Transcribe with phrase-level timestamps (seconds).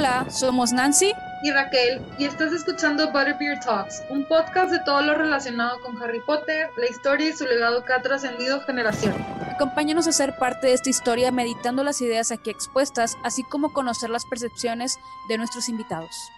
[0.00, 5.14] Hola, somos Nancy y Raquel y estás escuchando Butterbeer Talks, un podcast de todo lo
[5.14, 9.20] relacionado con Harry Potter, la historia y su legado que ha trascendido generaciones.
[9.52, 14.08] Acompáñanos a ser parte de esta historia meditando las ideas aquí expuestas, así como conocer
[14.08, 16.32] las percepciones de nuestros invitados.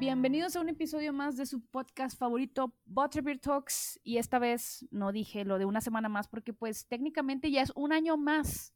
[0.00, 4.00] Bienvenidos a un episodio más de su podcast favorito, Butterbeer Talks.
[4.02, 7.70] Y esta vez no dije lo de una semana más porque pues técnicamente ya es
[7.74, 8.72] un año más.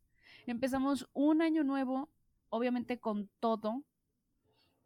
[0.46, 2.10] Empezamos un año nuevo,
[2.50, 3.84] obviamente con todo,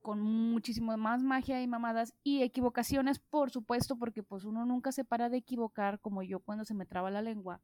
[0.01, 5.05] con muchísimo más magia y mamadas y equivocaciones, por supuesto, porque pues uno nunca se
[5.05, 7.61] para de equivocar como yo cuando se me traba la lengua.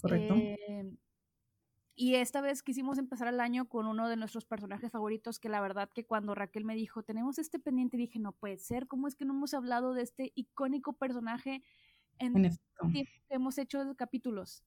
[0.00, 0.34] Correcto.
[0.34, 0.96] Eh,
[1.96, 5.60] y esta vez quisimos empezar el año con uno de nuestros personajes favoritos, que la
[5.60, 9.14] verdad que cuando Raquel me dijo, tenemos este pendiente, dije, no puede ser, ¿cómo es
[9.14, 11.62] que no hemos hablado de este icónico personaje
[12.18, 12.58] en, En el
[12.90, 14.64] tiempo que hemos hecho capítulos?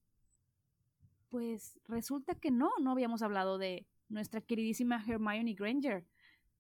[1.30, 6.08] Pues resulta que no, no habíamos hablado de nuestra queridísima Hermione Granger,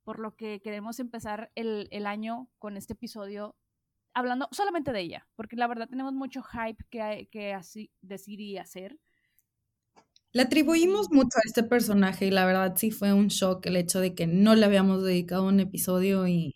[0.03, 3.55] por lo que queremos empezar el, el año con este episodio
[4.17, 8.57] hablando solamente de ella, porque la verdad tenemos mucho hype que, que así decir y
[8.57, 8.99] hacer.
[10.33, 13.99] Le atribuimos mucho a este personaje y la verdad sí fue un shock el hecho
[13.99, 16.53] de que no le habíamos dedicado un episodio y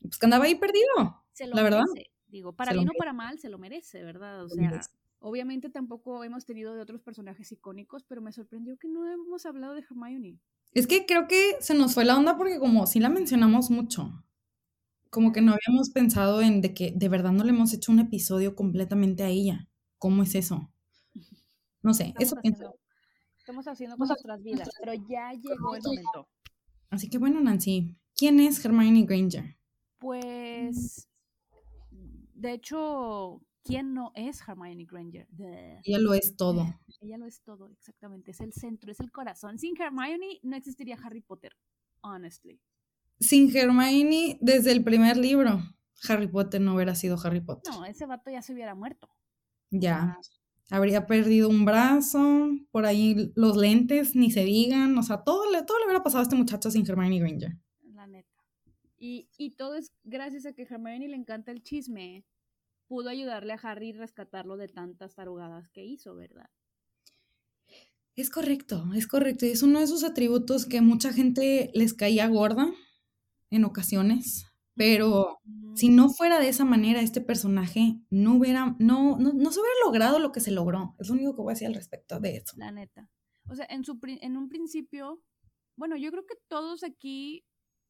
[0.00, 1.24] pues que andaba ahí perdido.
[1.32, 1.84] se lo La verdad.
[2.26, 4.44] Digo, para bien o para mal, se lo merece, ¿verdad?
[4.44, 4.80] O Se sea,
[5.20, 9.74] obviamente tampoco hemos tenido de otros personajes icónicos, pero me sorprendió que no hemos hablado
[9.74, 10.38] de Hermione.
[10.72, 14.24] Es que creo que se nos fue la onda porque como sí la mencionamos mucho,
[15.10, 18.00] como que no habíamos pensado en de que de verdad no le hemos hecho un
[18.00, 19.68] episodio completamente a ella.
[19.98, 20.70] ¿Cómo es eso?
[21.88, 22.74] No sé, Estamos eso pienso.
[23.38, 26.28] estamos haciendo con nuestras vidas, pero ya llegó el momento.
[26.90, 29.56] Así que bueno, Nancy, ¿quién es Hermione Granger?
[29.96, 31.08] Pues,
[31.90, 35.26] de hecho, ¿quién no es Hermione Granger?
[35.82, 36.78] Ella lo es todo.
[37.00, 38.32] Ella lo es todo, exactamente.
[38.32, 39.58] Es el centro, es el corazón.
[39.58, 41.56] Sin Hermione no existiría Harry Potter,
[42.02, 42.60] honestly.
[43.18, 45.62] Sin Hermione, desde el primer libro,
[46.06, 47.72] Harry Potter no hubiera sido Harry Potter.
[47.72, 49.08] No, ese vato ya se hubiera muerto.
[49.70, 50.18] Ya.
[50.70, 54.96] Habría perdido un brazo, por ahí los lentes, ni se digan.
[54.98, 57.56] O sea, todo le, todo le hubiera pasado a este muchacho sin Hermione Granger.
[57.94, 58.36] La neta.
[58.98, 62.24] Y, y todo es gracias a que Hermione le encanta el chisme.
[62.86, 66.50] Pudo ayudarle a Harry a rescatarlo de tantas tarugadas que hizo, ¿verdad?
[68.18, 69.46] Es correcto, es correcto.
[69.46, 72.68] Y es uno de esos atributos que mucha gente les caía gorda
[73.50, 74.47] en ocasiones.
[74.78, 75.40] Pero
[75.74, 79.76] si no fuera de esa manera, este personaje no hubiera, no, no, no se hubiera
[79.84, 80.94] logrado lo que se logró.
[80.98, 82.56] Es lo único que voy a decir al respecto de eso.
[82.56, 83.10] La neta.
[83.48, 85.22] O sea, en, su, en un principio,
[85.76, 87.44] bueno, yo creo que todos aquí,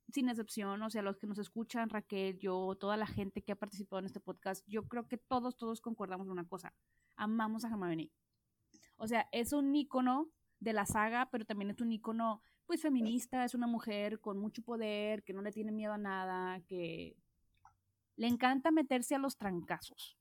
[0.08, 3.56] sin excepción, o sea, los que nos escuchan, Raquel, yo, toda la gente que ha
[3.56, 6.74] participado en este podcast, yo creo que todos, todos concordamos en una cosa.
[7.16, 8.10] Amamos a Hermione.
[8.96, 13.44] O sea, es un ícono de la saga, pero también es un ícono, pues, feminista,
[13.44, 17.16] es una mujer con mucho poder, que no le tiene miedo a nada, que
[18.16, 20.18] le encanta meterse a los trancazos.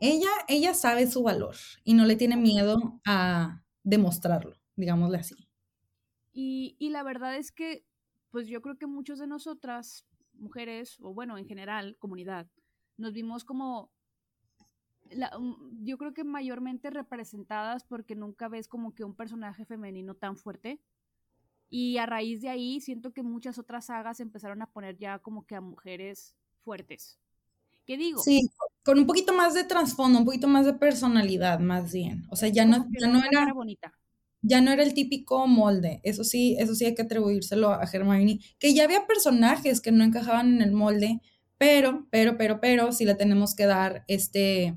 [0.00, 5.48] Ella, ella sabe su valor y no le tiene miedo a demostrarlo, digámosle así.
[6.32, 7.86] Y, y la verdad es que,
[8.30, 12.50] pues yo creo que muchos de nosotras, mujeres, o bueno, en general, comunidad,
[12.96, 13.92] nos vimos como,
[15.10, 20.14] la- um, yo creo que mayormente representadas porque nunca ves como que un personaje femenino
[20.14, 20.80] tan fuerte.
[21.68, 25.46] Y a raíz de ahí siento que muchas otras sagas empezaron a poner ya como
[25.46, 27.18] que a mujeres fuertes.
[27.86, 28.20] ¿Qué digo?
[28.20, 28.50] Sí,
[28.84, 32.26] con un poquito más de trasfondo, un poquito más de personalidad, más bien.
[32.30, 33.92] O sea, ya no, ya no era, bonita.
[34.42, 36.00] ya no era el típico molde.
[36.02, 40.02] Eso sí, eso sí hay que atribuírselo a Hermione, que ya había personajes que no
[40.02, 41.20] encajaban en el molde,
[41.58, 44.76] pero, pero, pero, pero, sí le tenemos que dar este,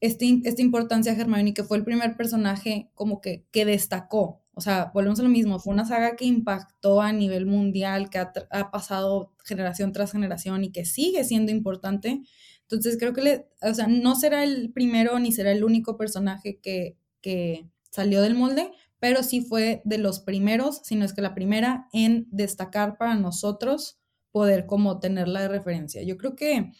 [0.00, 4.45] este, esta importancia a Hermione, que fue el primer personaje como que, que destacó.
[4.58, 8.18] O sea, volvemos a lo mismo, fue una saga que impactó a nivel mundial, que
[8.18, 12.22] ha, pasado generación tras generación y que sigue siendo importante.
[12.62, 16.58] Entonces creo que le, o sea, no será el primero ni será el único personaje
[16.62, 21.20] que, que salió del molde, pero sí fue de los primeros, si no es que
[21.20, 23.98] la primera, en destacar para nosotros
[24.32, 26.02] poder como tenerla de referencia.
[26.02, 26.72] Yo creo que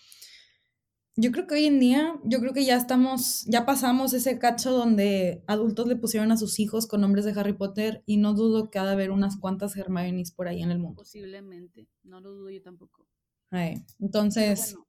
[1.16, 4.70] yo creo que hoy en día, yo creo que ya estamos, ya pasamos ese cacho
[4.70, 8.70] donde adultos le pusieron a sus hijos con nombres de Harry Potter y no dudo
[8.70, 10.96] que ha de haber unas cuantas Hermiones por ahí en el mundo.
[10.96, 11.88] Posiblemente.
[12.02, 13.08] No lo dudo yo tampoco.
[13.50, 14.88] Ay, entonces, bueno,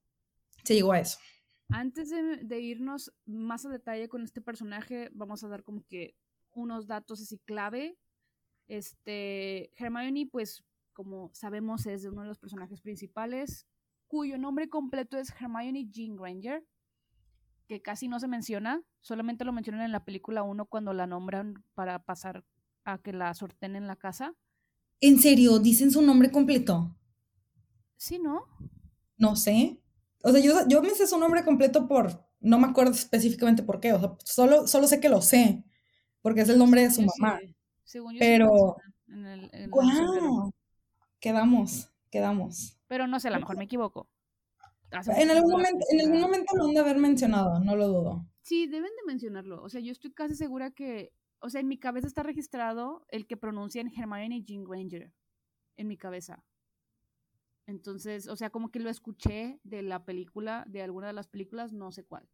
[0.64, 1.18] se llegó a eso.
[1.70, 6.14] Antes de, de irnos más a detalle con este personaje, vamos a dar como que
[6.52, 7.96] unos datos así clave.
[8.66, 13.66] Este, Hermione, pues, como sabemos, es uno de los personajes principales,
[14.08, 16.64] cuyo nombre completo es Hermione Jean Granger.
[17.68, 21.62] que casi no se menciona, solamente lo mencionan en la película 1 cuando la nombran
[21.74, 22.42] para pasar
[22.84, 24.32] a que la sorten en la casa.
[25.02, 25.58] ¿En serio?
[25.58, 26.96] ¿Dicen su nombre completo?
[27.98, 28.44] Sí, ¿no?
[29.18, 29.78] No sé.
[30.24, 33.80] O sea, yo, yo me sé su nombre completo por, no me acuerdo específicamente por
[33.80, 35.62] qué, o sea, solo, solo sé que lo sé,
[36.22, 37.38] porque es el nombre de su Yo mamá.
[37.38, 37.54] sí,
[37.84, 38.76] según yo Pero,
[39.08, 40.26] en el- en el Sótero.
[40.30, 40.52] ¡guau!
[41.20, 42.77] Quedamos, quedamos.
[42.88, 44.08] Pero no sé, a lo mejor me equivoco.
[44.90, 48.26] Hace En algún momento, en algún momento lo han de haber mencionado, no lo dudo.
[48.42, 49.62] Sí, deben de mencionarlo.
[49.62, 53.26] O sea, yo estoy casi segura que, o sea, en mi cabeza está registrado el
[53.26, 55.12] que pronuncian Hermione Jean Granger.
[55.76, 56.42] En mi cabeza.
[57.66, 61.72] Entonces, o sea, como que lo escuché de la película, de alguna de las películas,
[61.72, 62.26] no sé cuál.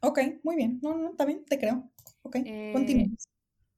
[0.00, 0.78] Ok, muy bien.
[0.82, 1.90] No, no, está bien, te creo.
[2.22, 3.28] Ok, Eh, continuemos.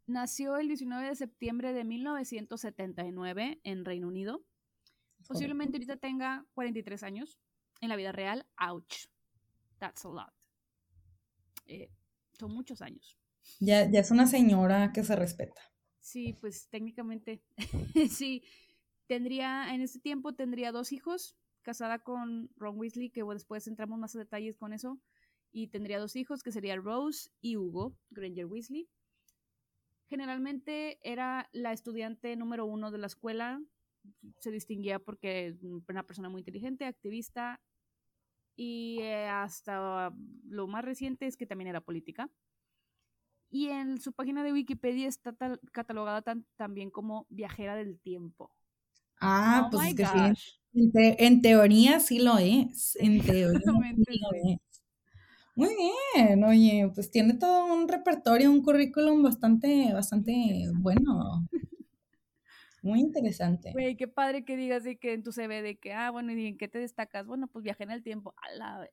[0.06, 4.44] Nació el 19 de septiembre de 1979 en Reino Unido.
[5.26, 7.38] Posiblemente ahorita tenga 43 años.
[7.80, 9.06] En la vida real, ouch.
[9.78, 10.34] That's a lot.
[11.66, 11.90] Eh,
[12.38, 13.16] son muchos años.
[13.58, 15.62] Ya, ya es una señora que se respeta.
[16.00, 17.42] Sí, pues técnicamente
[18.10, 18.42] sí.
[19.06, 24.14] Tendría, en este tiempo tendría dos hijos, casada con Ron Weasley, que después entramos más
[24.14, 25.00] a detalles con eso.
[25.52, 28.88] Y tendría dos hijos, que serían Rose y Hugo Granger Weasley.
[30.06, 33.60] Generalmente era la estudiante número uno de la escuela.
[34.38, 35.56] Se distinguía porque era
[35.88, 37.60] una persona muy inteligente, activista.
[38.56, 40.12] Y eh, hasta
[40.48, 42.30] lo más reciente es que también era política.
[43.50, 48.52] Y en su página de Wikipedia está tal- catalogada tan- también como viajera del tiempo.
[49.20, 50.34] Ah, Oh pues es que sí.
[50.74, 52.96] En, te- en teoría sí lo es.
[53.00, 54.58] En teoría sí lo es.
[55.54, 55.70] Muy
[56.16, 60.32] bien, oye, pues tiene todo un repertorio, un currículum bastante, bastante
[60.74, 61.48] bueno.
[62.82, 63.72] Muy interesante.
[63.72, 66.46] Güey, qué padre que digas de que en tu CV de que, ah, bueno, ¿y
[66.46, 67.26] en qué te destacas?
[67.26, 68.34] Bueno, pues viajé en el tiempo.
[68.36, 68.90] A la ve-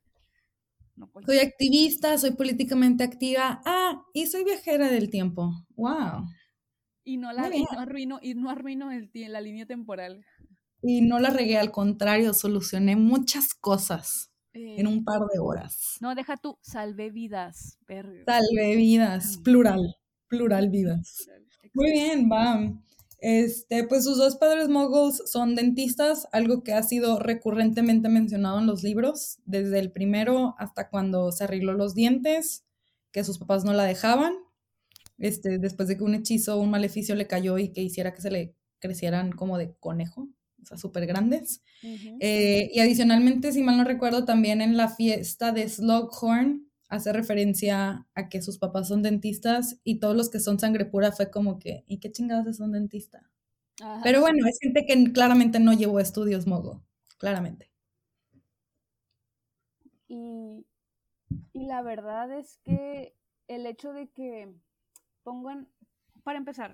[0.96, 3.62] No Soy activista, soy políticamente activa.
[3.66, 5.52] Ah, y soy viajera del tiempo.
[5.76, 6.26] Wow.
[7.04, 10.26] Y no, la, y no arruino, y no arruino el, la línea temporal.
[10.82, 15.98] Y no la regué, al contrario, solucioné muchas cosas en Eh, un par de horas.
[16.02, 17.78] no, deja tú, salvé vidas.
[17.88, 18.26] verga.
[18.26, 19.44] Salve vidas, Mm.
[19.44, 19.96] plural,
[20.28, 21.28] plural vidas.
[21.74, 22.72] Muy bien, va.
[23.20, 28.68] Este, pues sus dos padres moguls son dentistas, algo que ha sido recurrentemente mencionado en
[28.68, 32.66] los libros, desde el primero hasta cuando se arregló los dientes,
[33.12, 34.34] que sus papás no la dejaban,
[35.18, 38.30] este, después de que un hechizo, un maleficio le cayó y que hiciera que se
[38.30, 40.30] le crecieran como de conejo,
[40.62, 41.64] o sea, súper grandes.
[42.20, 48.08] Eh, y adicionalmente, si mal no recuerdo, también en la fiesta de Slughorn hace referencia
[48.16, 51.60] a que sus papás son dentistas y todos los que son sangre pura fue como
[51.60, 53.30] que, ¿y qué chingados es un dentista?
[53.82, 56.84] Ajá, Pero bueno, es gente que claramente no llevó estudios mogo,
[57.20, 57.72] claramente.
[60.08, 60.66] Y,
[61.54, 63.16] y la verdad es que
[63.48, 64.54] el hecho de que
[65.24, 65.70] pongan,
[66.24, 66.74] para empezar,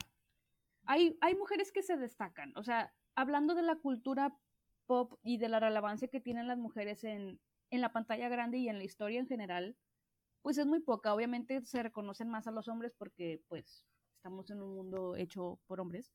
[0.86, 4.38] hay, hay mujeres que se destacan, o sea, hablando de la cultura
[4.88, 7.40] pop y de la relevancia que tienen las mujeres en,
[7.72, 9.78] en la pantalla grande y en la historia en general,
[10.44, 11.16] pues es muy poca.
[11.16, 13.88] Obviamente se reconocen más a los hombres porque pues
[14.18, 16.12] estamos en un mundo hecho por hombres.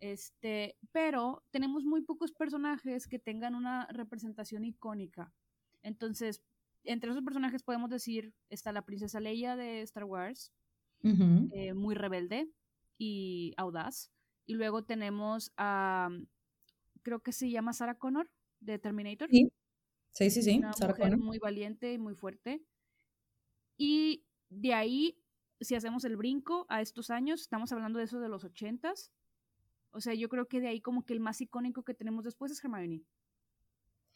[0.00, 5.32] Este, pero tenemos muy pocos personajes que tengan una representación icónica.
[5.82, 6.42] Entonces,
[6.84, 10.52] entre esos personajes podemos decir, está la princesa Leia de Star Wars,
[11.02, 12.50] eh, muy rebelde
[12.98, 14.10] y audaz.
[14.46, 16.10] Y luego tenemos a,
[17.02, 19.28] creo que se llama Sarah Connor de Terminator.
[19.30, 19.50] Sí,
[20.12, 21.18] sí, sí, sí, Una Sarah mujer Connor.
[21.18, 22.62] muy valiente y muy fuerte.
[23.82, 25.18] Y de ahí,
[25.58, 29.10] si hacemos el brinco a estos años, estamos hablando de eso de los ochentas.
[29.90, 32.52] O sea, yo creo que de ahí como que el más icónico que tenemos después
[32.52, 33.06] es Hermione.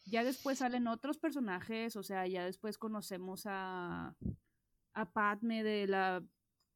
[0.05, 4.15] Ya después salen otros personajes, o sea, ya después conocemos a,
[4.93, 6.23] a Padme de la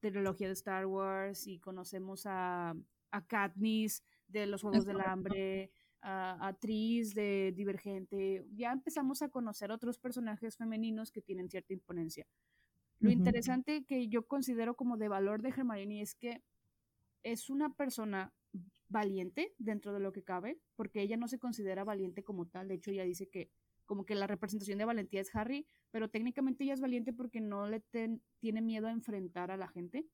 [0.00, 2.74] trilogía de Star Wars y conocemos a,
[3.10, 8.46] a Katniss de los Juegos del Hambre, a, a Tris de Divergente.
[8.54, 12.26] Ya empezamos a conocer otros personajes femeninos que tienen cierta imponencia.
[13.00, 16.42] Lo interesante que yo considero como de valor de Hermione es que
[17.22, 18.34] es una persona
[18.88, 22.68] valiente dentro de lo que cabe, porque ella no se considera valiente como tal.
[22.68, 23.50] De hecho, ella dice que
[23.86, 27.68] como que la representación de valentía es Harry, pero técnicamente ella es valiente porque no
[27.68, 30.06] le ten- tiene miedo a enfrentar a la gente.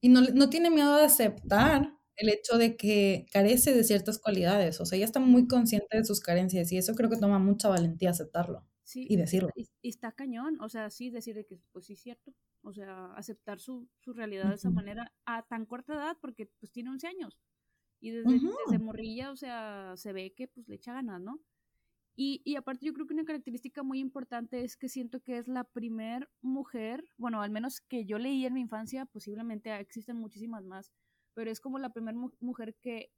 [0.00, 4.80] Y no, no tiene miedo de aceptar el hecho de que carece de ciertas cualidades.
[4.80, 7.68] O sea, ella está muy consciente de sus carencias y eso creo que toma mucha
[7.68, 9.50] valentía aceptarlo Sí, y decirlo.
[9.54, 12.72] y, y está cañón, o sea, sí, decir de que pues sí es cierto, o
[12.72, 14.76] sea, aceptar su, su realidad de esa Ujú.
[14.76, 17.38] manera a tan corta edad, porque pues tiene 11 años,
[18.00, 18.50] y desde, Ujú.
[18.64, 21.38] desde morrilla, o sea, se ve que pues le echa ganas, ¿no?
[22.16, 25.48] Y, y, aparte yo creo que una característica muy importante es que siento que es
[25.48, 30.64] la primer mujer, bueno, al menos que yo leí en mi infancia, posiblemente existen muchísimas
[30.64, 30.92] más,
[31.34, 33.12] pero es como la primera mujer que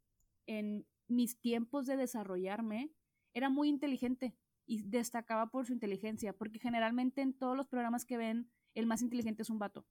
[0.46, 2.90] en mis tiempos de desarrollarme
[3.34, 4.36] era muy inteligente
[4.70, 9.02] y destacaba por su inteligencia, porque generalmente en todos los programas que ven, el más
[9.02, 9.84] inteligente es un vato.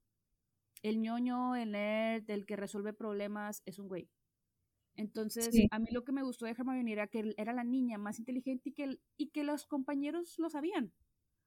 [0.82, 4.08] El ñoño, el nerd, el que resuelve problemas, es un güey.
[4.96, 8.18] Entonces, a mí lo que me gustó de Hermione era que era la niña más
[8.18, 10.94] inteligente y que, y que los compañeros lo sabían.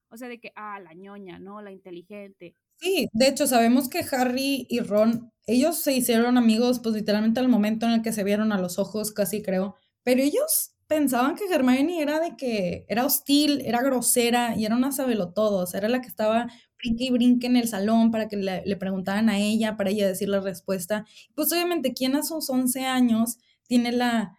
[0.09, 1.59] O sea, de que, ah, la ñoña, ¿no?
[1.63, 2.55] La inteligente.
[2.75, 7.49] Sí, de hecho, sabemos que Harry y Ron, ellos se hicieron amigos, pues literalmente al
[7.49, 9.75] momento en el que se vieron a los ojos, casi creo.
[10.03, 14.91] Pero ellos pensaban que Hermione era de que era hostil, era grosera y era una
[14.91, 15.63] sabelotodo.
[15.63, 16.47] O sea, era la que estaba
[16.77, 20.29] brinque y brinque en el salón para que le, preguntaran a ella, para ella decir
[20.29, 21.05] la respuesta.
[21.33, 24.37] Pues obviamente, ¿quién a sus 11 años tiene la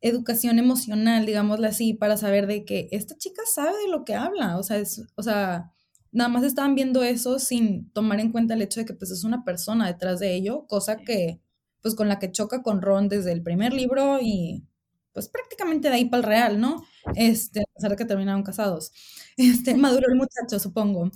[0.00, 4.56] educación emocional, digámoslo así, para saber de que esta chica sabe de lo que habla?
[4.56, 5.70] O sea, es, o sea,
[6.12, 9.24] nada más estaban viendo eso sin tomar en cuenta el hecho de que pues es
[9.24, 11.42] una persona detrás de ello, cosa que
[11.82, 14.64] pues con la que choca con Ron desde el primer libro y
[15.12, 16.84] pues prácticamente de ahí para el real, ¿no?
[17.14, 18.92] Este, a pesar de que terminaron casados.
[19.36, 21.10] Este, maduro el muchacho, supongo.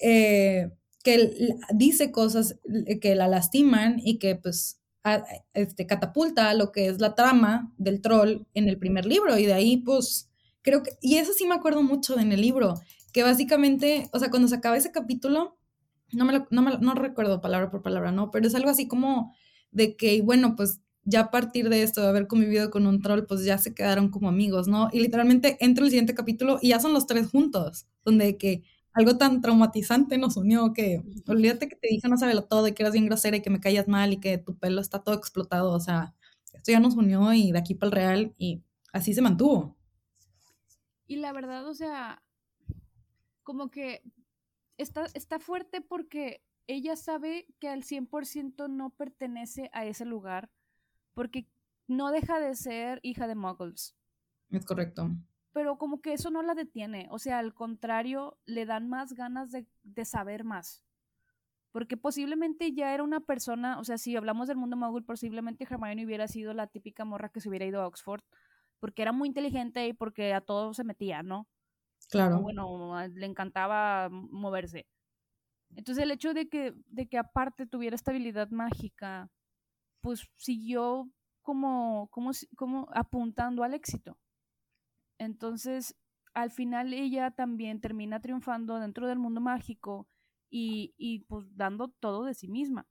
[0.00, 0.70] Eh,
[1.04, 2.58] que dice cosas
[3.00, 4.80] que la lastiman y que pues
[5.54, 9.54] este, catapulta lo que es la trama del troll en el primer libro y de
[9.54, 10.28] ahí pues
[10.62, 12.74] creo que, y eso sí me acuerdo mucho en el libro,
[13.12, 15.56] que básicamente, o sea, cuando se acaba ese capítulo,
[16.12, 18.30] no me, no me no recuerdo palabra por palabra, ¿no?
[18.30, 19.34] Pero es algo así como
[19.70, 23.24] de que, bueno, pues ya a partir de esto, de haber convivido con un troll,
[23.26, 24.88] pues ya se quedaron como amigos, ¿no?
[24.92, 28.62] Y literalmente entra el siguiente capítulo y ya son los tres juntos, donde que
[28.92, 32.82] algo tan traumatizante nos unió que olvídate que te dije no lo todo y que
[32.82, 35.72] eras bien grosera y que me callas mal y que tu pelo está todo explotado,
[35.72, 36.14] o sea,
[36.52, 38.62] esto ya nos unió y de aquí para el real y
[38.92, 39.76] así se mantuvo.
[41.06, 42.22] Y la verdad, o sea,
[43.42, 44.02] como que
[44.76, 50.50] está, está fuerte porque ella sabe que al 100% no pertenece a ese lugar
[51.18, 51.48] porque
[51.88, 53.96] no deja de ser hija de muggles.
[54.50, 55.10] Es correcto
[55.58, 59.50] pero como que eso no la detiene, o sea, al contrario, le dan más ganas
[59.50, 60.84] de, saber más.
[61.72, 66.06] Porque posiblemente ya era una persona, o sea, si hablamos del mundo mogul, posiblemente Hermione
[66.06, 68.22] hubiera sido la típica morra que se hubiera ido a Oxford,
[68.78, 71.48] porque era muy inteligente y porque a todo se metía, ¿no?
[72.08, 72.40] Claro.
[72.40, 74.86] bueno, le encantaba moverse.
[75.74, 79.28] Entonces el hecho de que, de que aparte tuviera estabilidad mágica,
[80.00, 81.10] pues siguió
[81.42, 84.18] como, como, como apuntando al éxito.
[85.18, 85.96] Entonces,
[86.34, 90.08] al final ella también termina triunfando dentro del mundo mágico
[90.50, 92.86] y, y pues dando todo de sí misma.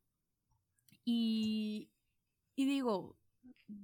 [1.06, 1.90] Y,
[2.56, 3.18] y digo,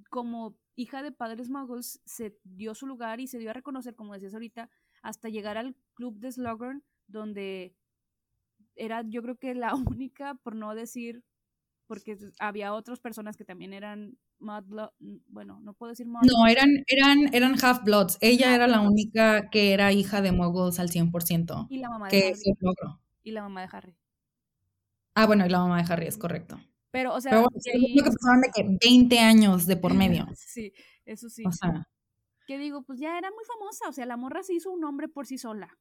[0.10, 4.14] como hija de padres muggles, se dio su lugar y se dio a reconocer, como
[4.14, 4.70] decías ahorita,
[5.02, 7.76] hasta llegar al club de Slughorn, donde
[8.76, 11.24] era yo creo que la única, por no decir,
[11.88, 17.56] porque había otras personas que también eran bueno, no puedo decir No, eran, eran, eran
[17.56, 18.18] half-bloods.
[18.20, 21.68] Ella era la única que era hija de muggles al 100%.
[21.70, 22.42] Y la mamá de Harry.
[23.24, 23.98] Y la mamá de Harry.
[25.16, 26.60] Ah, bueno, y la mamá de Harry, es correcto.
[26.92, 27.32] Pero, o sea...
[27.32, 30.28] Pero que pasaban de que 20 años de por medio.
[30.36, 30.74] sí,
[31.06, 31.44] eso sí.
[31.46, 31.88] O sea...
[32.46, 35.08] Que digo, pues ya era muy famosa, o sea, la morra se hizo un nombre
[35.08, 35.78] por sí sola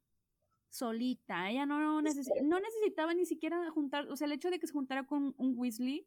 [0.73, 1.51] solita.
[1.51, 4.73] Ella no, no, no, necesitaba ni siquiera juntar, o sea, el hecho de que se
[4.73, 6.07] juntara con un Weasley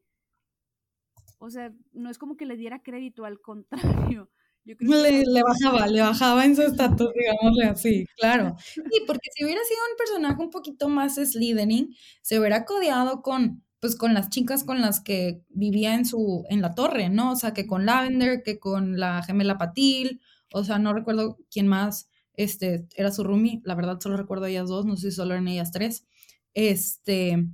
[1.40, 4.30] o sea, no es como que le diera crédito, al contrario.
[4.68, 8.56] Yo creo le, le, bajaba, le bajaba en su estatus, digámosle así, claro.
[8.58, 13.64] Sí, porque si hubiera sido un personaje un poquito más Slytherin, se hubiera codeado con,
[13.80, 17.34] pues, con las chicas con las que vivía en su, en la torre, ¿no?
[17.34, 20.20] O sea, que con Lavender, que con la gemela Patil,
[20.52, 24.70] o sea, no recuerdo quién más, este, era su roomie, la verdad solo recuerdo ellas
[24.70, 26.06] dos, no sé si solo eran ellas tres,
[26.54, 27.48] este,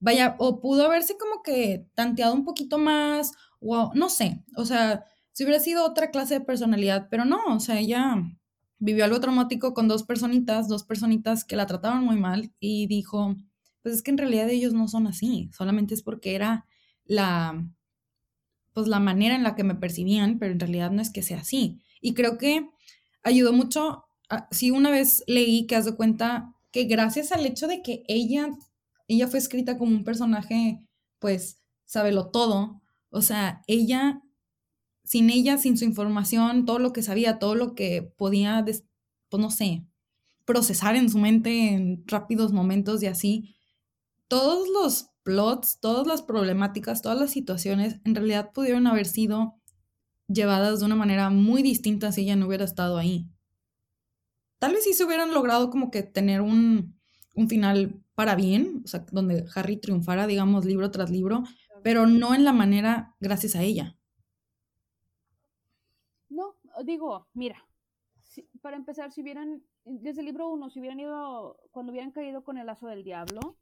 [0.00, 5.04] vaya, o pudo haberse como que tanteado un poquito más, o no sé, o sea,
[5.32, 8.16] si hubiera sido otra clase de personalidad, pero no, o sea, ella
[8.78, 13.36] vivió algo traumático con dos personitas, dos personitas que la trataban muy mal y dijo,
[13.82, 16.66] pues es que en realidad ellos no son así, solamente es porque era
[17.04, 17.64] la,
[18.72, 21.40] pues la manera en la que me percibían, pero en realidad no es que sea
[21.40, 21.80] así.
[22.00, 22.68] Y creo que
[23.22, 24.04] ayudó mucho,
[24.50, 28.50] si una vez leí que has de cuenta que gracias al hecho de que ella
[29.08, 30.86] ella fue escrita como un personaje,
[31.18, 32.82] pues, sábelo todo.
[33.10, 34.22] O sea, ella,
[35.02, 39.50] sin ella, sin su información, todo lo que sabía, todo lo que podía, pues no
[39.50, 39.86] sé,
[40.44, 43.54] procesar en su mente en rápidos momentos y así,
[44.28, 49.54] todos los plots, todas las problemáticas, todas las situaciones, en realidad pudieron haber sido
[50.28, 53.26] llevadas de una manera muy distinta si ella no hubiera estado ahí.
[54.58, 56.98] Tal vez sí se hubieran logrado como que tener un,
[57.34, 61.44] un final para bien, o sea, donde Harry triunfara, digamos, libro tras libro,
[61.82, 63.96] pero no en la manera gracias a ella.
[66.28, 67.64] No, digo, mira,
[68.60, 72.58] para empezar, si hubieran, desde el libro uno, si hubieran ido, cuando hubieran caído con
[72.58, 73.56] el lazo del diablo,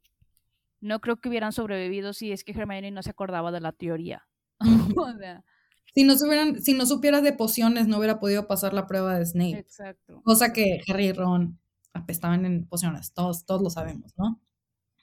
[0.79, 4.27] no creo que hubieran sobrevivido si es que Hermione no se acordaba de la teoría.
[5.97, 9.25] si no, hubieran, si no supieras de pociones, no hubiera podido pasar la prueba de
[9.25, 9.57] Snape.
[9.57, 10.21] Exacto.
[10.23, 11.59] Cosa que Harry y Ron
[11.91, 14.39] apestaban en pociones, todos, todos lo sabemos, ¿no?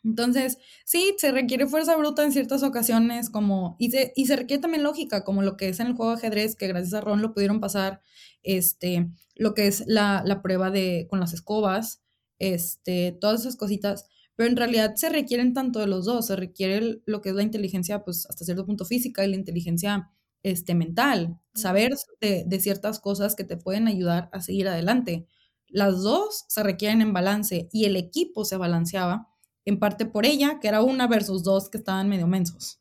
[0.05, 4.63] Entonces, sí, se requiere fuerza bruta en ciertas ocasiones, como, y se, y se requiere
[4.63, 7.23] también lógica, como lo que es en el juego de ajedrez, que gracias a Ron
[7.23, 8.01] lo pudieron pasar,
[8.45, 12.05] este, lo que es la, la prueba de, con las escobas,
[12.39, 17.03] este, todas esas cositas, pero en realidad se requieren tanto de los dos, se requiere
[17.05, 20.13] lo que es la inteligencia, pues hasta cierto punto física y la inteligencia
[20.45, 25.27] este, mental, saber de, de ciertas cosas que te pueden ayudar a seguir adelante.
[25.67, 29.29] Las dos se requieren en balance y el equipo se balanceaba
[29.65, 32.79] en parte por ella, que era una versus dos que estaban medio mensos.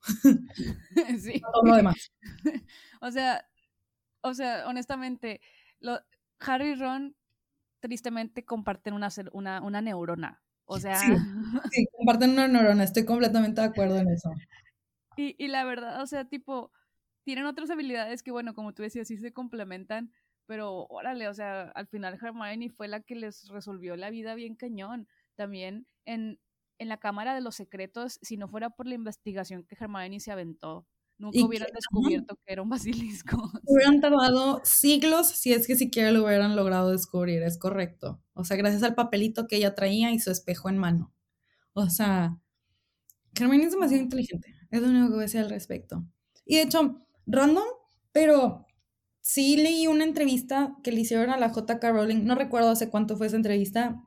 [1.20, 1.42] sí.
[1.54, 2.12] Todo lo demás.
[3.06, 3.46] O sea,
[4.22, 5.42] o sea, honestamente,
[5.82, 6.00] lo,
[6.40, 7.18] Harry y Ron
[7.82, 10.42] tristemente comparten una, una, una neurona.
[10.64, 10.96] O sea.
[10.96, 14.32] Sí, comparten una neurona, estoy completamente de acuerdo en eso.
[15.18, 16.72] Y, y la verdad, o sea, tipo,
[17.24, 20.12] tienen otras habilidades que, bueno, como tú decías, sí se complementan,
[20.46, 24.56] pero órale, o sea, al final Hermione fue la que les resolvió la vida bien
[24.56, 25.08] cañón.
[25.36, 26.40] También en,
[26.78, 30.32] en la Cámara de los Secretos, si no fuera por la investigación que Hermione se
[30.32, 30.86] aventó,
[31.18, 33.38] nunca hubieran descubierto que era un basilisco.
[33.66, 38.22] Hubieran tardado siglos si es que siquiera lo hubieran logrado descubrir, es correcto.
[38.34, 41.14] O sea, gracias al papelito que ella traía y su espejo en mano.
[41.74, 42.38] O sea,
[43.40, 46.06] Hermione es demasiado inteligente, es lo único que voy a decir al respecto.
[46.46, 47.64] Y de hecho, random,
[48.12, 48.66] pero
[49.22, 51.92] sí leí una entrevista que le hicieron a la J.K.
[51.92, 54.04] Rowling, no recuerdo hace cuánto fue esa entrevista,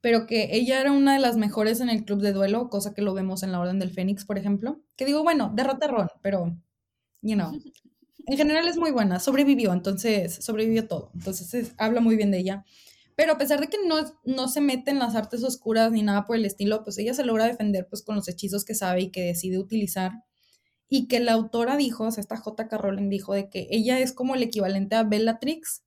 [0.00, 3.02] pero que ella era una de las mejores en el club de duelo, cosa que
[3.02, 4.82] lo vemos en la Orden del Fénix, por ejemplo.
[4.96, 6.56] Que digo, bueno, derrota a Ron, pero,
[7.22, 7.52] you know,
[8.26, 12.64] en general es muy buena, sobrevivió, entonces, sobrevivió todo, entonces habla muy bien de ella.
[13.16, 16.26] Pero a pesar de que no, no se mete en las artes oscuras ni nada
[16.26, 19.10] por el estilo, pues ella se logra defender pues con los hechizos que sabe y
[19.10, 20.12] que decide utilizar.
[20.88, 22.76] Y que la autora dijo, o sea, esta J.K.
[22.78, 25.84] Rowling dijo de que ella es como el equivalente a Bellatrix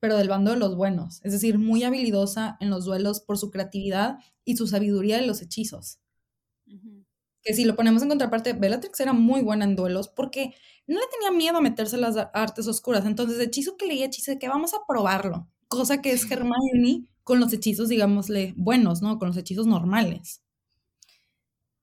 [0.00, 3.50] pero del bando de los buenos, es decir, muy habilidosa en los duelos por su
[3.50, 5.98] creatividad y su sabiduría de los hechizos.
[7.42, 10.54] Que si lo ponemos en contraparte, Bellatrix era muy buena en duelos porque
[10.86, 13.06] no le tenía miedo a meterse en las artes oscuras.
[13.06, 15.48] Entonces, hechizo que leía, hechizo de que vamos a probarlo.
[15.68, 19.18] Cosa que es Hermione con los hechizos, digámosle, buenos, ¿no?
[19.18, 20.42] Con los hechizos normales.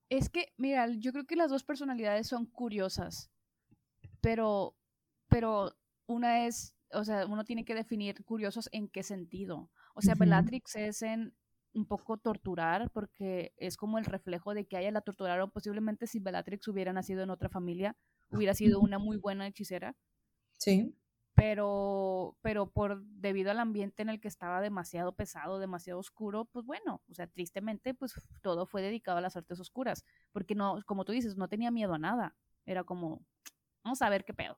[0.09, 3.31] Es que, mira, yo creo que las dos personalidades son curiosas,
[4.21, 4.77] pero,
[5.29, 5.75] pero
[6.07, 9.69] una es o sea, uno tiene que definir curiosos en qué sentido.
[9.93, 11.35] O sea, Bellatrix es en
[11.73, 15.51] un poco torturar, porque es como el reflejo de que a ella la torturaron.
[15.51, 17.97] Posiblemente si Bellatrix hubiera nacido en otra familia,
[18.31, 19.95] hubiera sido una muy buena hechicera.
[20.57, 20.95] Sí.
[21.35, 26.65] Pero, pero por debido al ambiente en el que estaba demasiado pesado, demasiado oscuro, pues
[26.65, 31.03] bueno, o sea, tristemente, pues todo fue dedicado a las artes oscuras, porque no, como
[31.03, 32.35] tú dices, no tenía miedo a nada.
[32.65, 33.21] Era como,
[33.83, 34.57] vamos a ver qué pedo.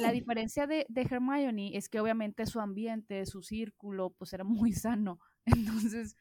[0.00, 4.72] La diferencia de, de, Hermione es que obviamente su ambiente, su círculo, pues era muy
[4.72, 5.18] sano.
[5.44, 6.16] Entonces,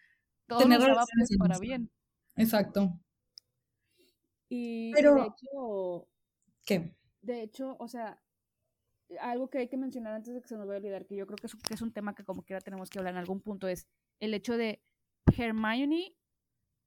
[0.48, 1.92] todo estaba pues, para bien.
[2.36, 3.00] Exacto.
[4.48, 6.08] Y Pero, de hecho...
[6.66, 6.96] ¿Qué?
[7.22, 8.22] De hecho, o sea,
[9.22, 11.26] algo que hay que mencionar antes de que se nos vaya a olvidar, que yo
[11.26, 13.42] creo que es, que es un tema que como quiera tenemos que hablar en algún
[13.42, 13.88] punto, es
[14.20, 14.82] el hecho de
[15.38, 16.16] Hermione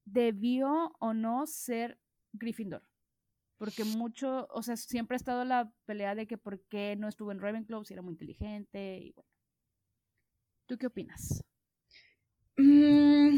[0.04, 1.98] debió o no ser
[2.32, 2.82] Gryffindor
[3.62, 7.30] porque mucho, o sea, siempre ha estado la pelea de que por qué no estuvo
[7.30, 9.30] en Ravenclaw si era muy inteligente y bueno.
[10.66, 11.44] ¿Tú qué opinas?
[12.56, 13.36] Mm,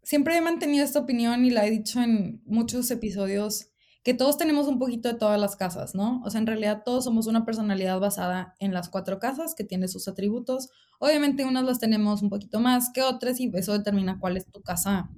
[0.00, 3.72] siempre he mantenido esta opinión y la he dicho en muchos episodios
[4.06, 6.22] que todos tenemos un poquito de todas las casas, ¿no?
[6.24, 9.88] O sea, en realidad todos somos una personalidad basada en las cuatro casas que tiene
[9.88, 10.70] sus atributos.
[11.00, 14.62] Obviamente unas las tenemos un poquito más que otras y eso determina cuál es tu
[14.62, 15.10] casa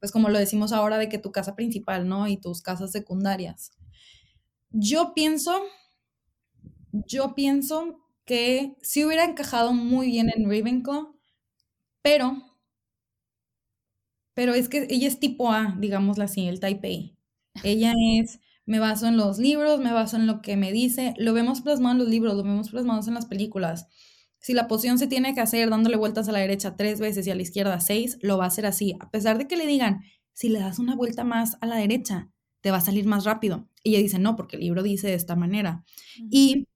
[0.00, 2.26] pues como lo decimos ahora, de que tu casa principal, ¿no?
[2.26, 3.70] Y tus casas secundarias.
[4.70, 5.62] Yo pienso,
[6.90, 11.14] yo pienso que sí hubiera encajado muy bien en Ravenclaw,
[12.02, 12.42] pero,
[14.34, 17.21] pero es que ella es tipo A, digámoslo así, el type A.
[17.62, 21.32] Ella es, me baso en los libros, me baso en lo que me dice, lo
[21.32, 23.88] vemos plasmado en los libros, lo vemos plasmado en las películas.
[24.38, 27.30] Si la poción se tiene que hacer dándole vueltas a la derecha tres veces y
[27.30, 30.02] a la izquierda seis, lo va a hacer así, a pesar de que le digan,
[30.32, 33.68] si le das una vuelta más a la derecha, te va a salir más rápido.
[33.82, 35.84] Y ella dice, no, porque el libro dice de esta manera.
[36.30, 36.66] Y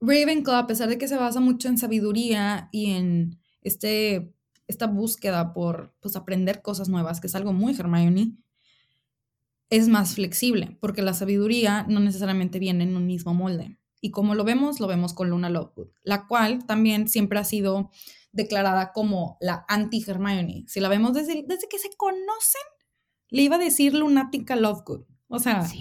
[0.00, 4.32] Ravenclaw, a pesar de que se basa mucho en sabiduría y en, este,
[4.66, 8.36] esta búsqueda por pues, aprender cosas nuevas, que es algo muy Hermione,
[9.72, 13.78] es más flexible, porque la sabiduría no necesariamente viene en un mismo molde.
[14.02, 17.90] Y como lo vemos, lo vemos con Luna Lovegood, la cual también siempre ha sido
[18.32, 20.64] declarada como la anti-Hermione.
[20.68, 22.62] Si la vemos desde, desde que se conocen,
[23.30, 25.04] le iba a decir lunática Lovegood.
[25.28, 25.78] O sea,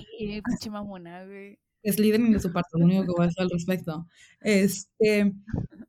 [0.59, 1.59] Sí, mamona, güey.
[1.83, 4.07] es líder de su parte, lo único que voy a decir al respecto.
[4.39, 5.33] Este,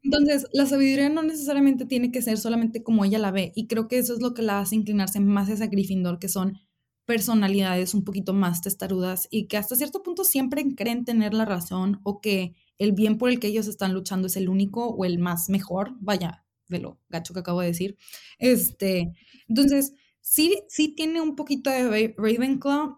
[0.03, 3.89] entonces, la sabiduría no necesariamente tiene que ser solamente como ella la ve, y creo
[3.89, 6.59] que eso es lo que la hace inclinarse más hacia Gryffindor, que son
[7.07, 12.01] personalidades un poquito más testarudas y que hasta cierto punto siempre creen tener la razón
[12.05, 15.19] o que el bien por el que ellos están luchando es el único o el
[15.19, 17.97] más mejor, vaya, de lo gacho que acabo de decir.
[18.39, 19.13] Este,
[19.49, 22.97] entonces, sí, sí tiene un poquito de Ra- Ravenclaw,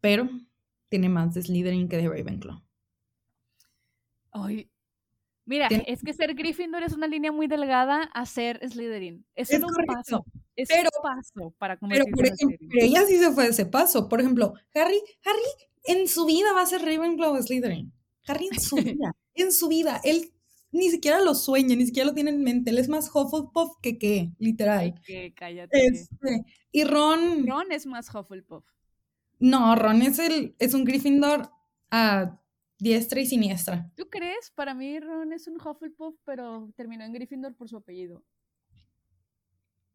[0.00, 0.28] pero
[0.88, 2.62] tiene más de Slytherin que de Ravenclaw.
[4.32, 4.68] Ay.
[5.48, 9.24] Mira, es que ser Gryffindor es una línea muy delgada a ser Slytherin.
[9.34, 10.24] Es, Es un correcto, paso.
[10.54, 13.44] Es pero- un paso para Pero, convertirse por en ejemplo, pero ella sí se fue
[13.44, 14.08] de ese paso.
[14.08, 15.40] Por ejemplo, Harry, Harry
[15.84, 17.90] en su vida va a ser Ravenclaw o Slytherin.
[18.26, 20.00] Harry en su vida, en su vida.
[20.04, 20.32] Él
[20.70, 22.70] ni siquiera lo sueña, ni siquiera lo tiene en mente.
[22.70, 25.00] Él es más Hufflepuff que qué, Ay, literal.
[25.06, 25.78] que cállate.
[25.86, 28.66] Este, y Ron, Ron es más Hufflepuff.
[29.38, 31.50] no, Ron es, el, es un Gryffindor
[31.90, 32.38] a
[32.78, 33.90] diestra y siniestra.
[33.96, 34.50] ¿Tú crees?
[34.54, 38.24] Para mí Ron es un Hufflepuff, pero terminó en Gryffindor por su apellido.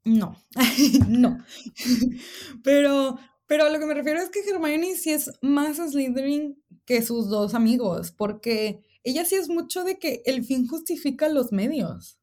[0.05, 0.35] No,
[1.07, 1.37] no.
[2.63, 3.17] pero,
[3.47, 7.29] pero a lo que me refiero es que Hermione sí es más Slytherin que sus
[7.29, 12.19] dos amigos, porque ella sí es mucho de que el fin justifica los medios.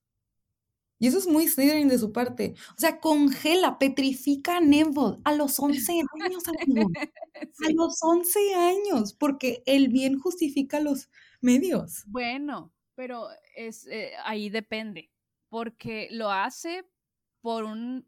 [1.00, 2.54] Y eso es muy Slytherin de su parte.
[2.76, 6.90] O sea, congela, petrifica a Neville a los 11 años, amigo.
[7.66, 11.08] A los 11 años, porque el bien justifica los
[11.40, 12.04] medios.
[12.06, 15.10] Bueno, pero es eh, ahí depende,
[15.48, 16.84] porque lo hace
[17.40, 18.06] por un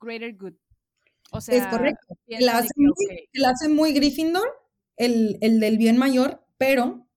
[0.00, 0.54] greater good.
[1.32, 2.16] O sea, es correcto.
[2.26, 4.48] La hace, que, muy, ok, la hace muy Gryffindor,
[4.96, 7.08] el, el del bien mayor, pero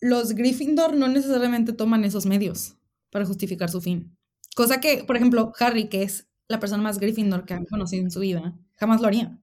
[0.00, 2.78] los Gryffindor no necesariamente toman esos medios
[3.10, 4.16] para justificar su fin.
[4.56, 8.10] Cosa que, por ejemplo, Harry, que es la persona más Gryffindor que han conocido en
[8.10, 9.38] su vida, jamás lo haría.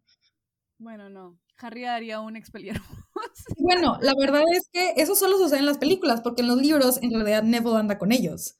[0.77, 1.39] bueno, no.
[1.57, 2.87] Harry haría un expelliarmus.
[3.57, 6.99] Bueno, la verdad es que eso solo sucede en las películas, porque en los libros
[7.01, 8.57] en realidad Neville anda con ellos.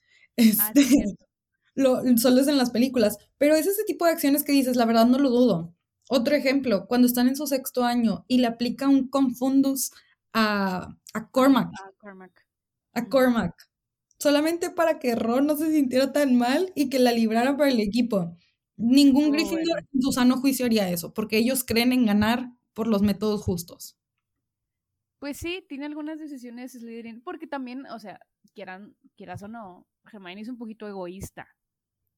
[0.59, 1.17] Ah, sí, Este,
[1.75, 3.17] lo, solo es en las películas.
[3.37, 5.75] Pero es ese tipo de acciones que dices, la verdad no lo dudo.
[6.09, 9.91] Otro ejemplo, cuando están en su sexto año y le aplica un confundus
[10.33, 12.45] a, a Cormac, Ah, Cormac.
[12.93, 13.09] a.
[13.09, 13.53] Cormac,
[14.25, 17.79] solamente para que Ron no se sintiera tan mal y que la librara para el
[17.79, 18.35] equipo.
[18.75, 19.87] Ningún Estuvo Gryffindor bueno.
[19.93, 23.99] en su sano juicio haría eso, porque ellos creen en ganar por los métodos justos.
[25.19, 28.19] Pues sí, tiene algunas decisiones Slytherin, porque también, o sea,
[28.55, 31.47] quieran, quieras o no, Hermione es un poquito egoísta.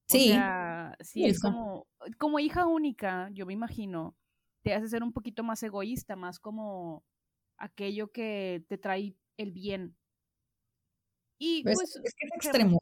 [0.08, 0.30] Sí.
[0.30, 4.16] O sea, sí, es como hija única, yo me imagino,
[4.64, 7.04] te hace ser un poquito más egoísta, más como
[7.58, 9.98] aquello que te trae el bien.
[11.38, 12.80] Y Pues, pues, es que es Herm- extremo.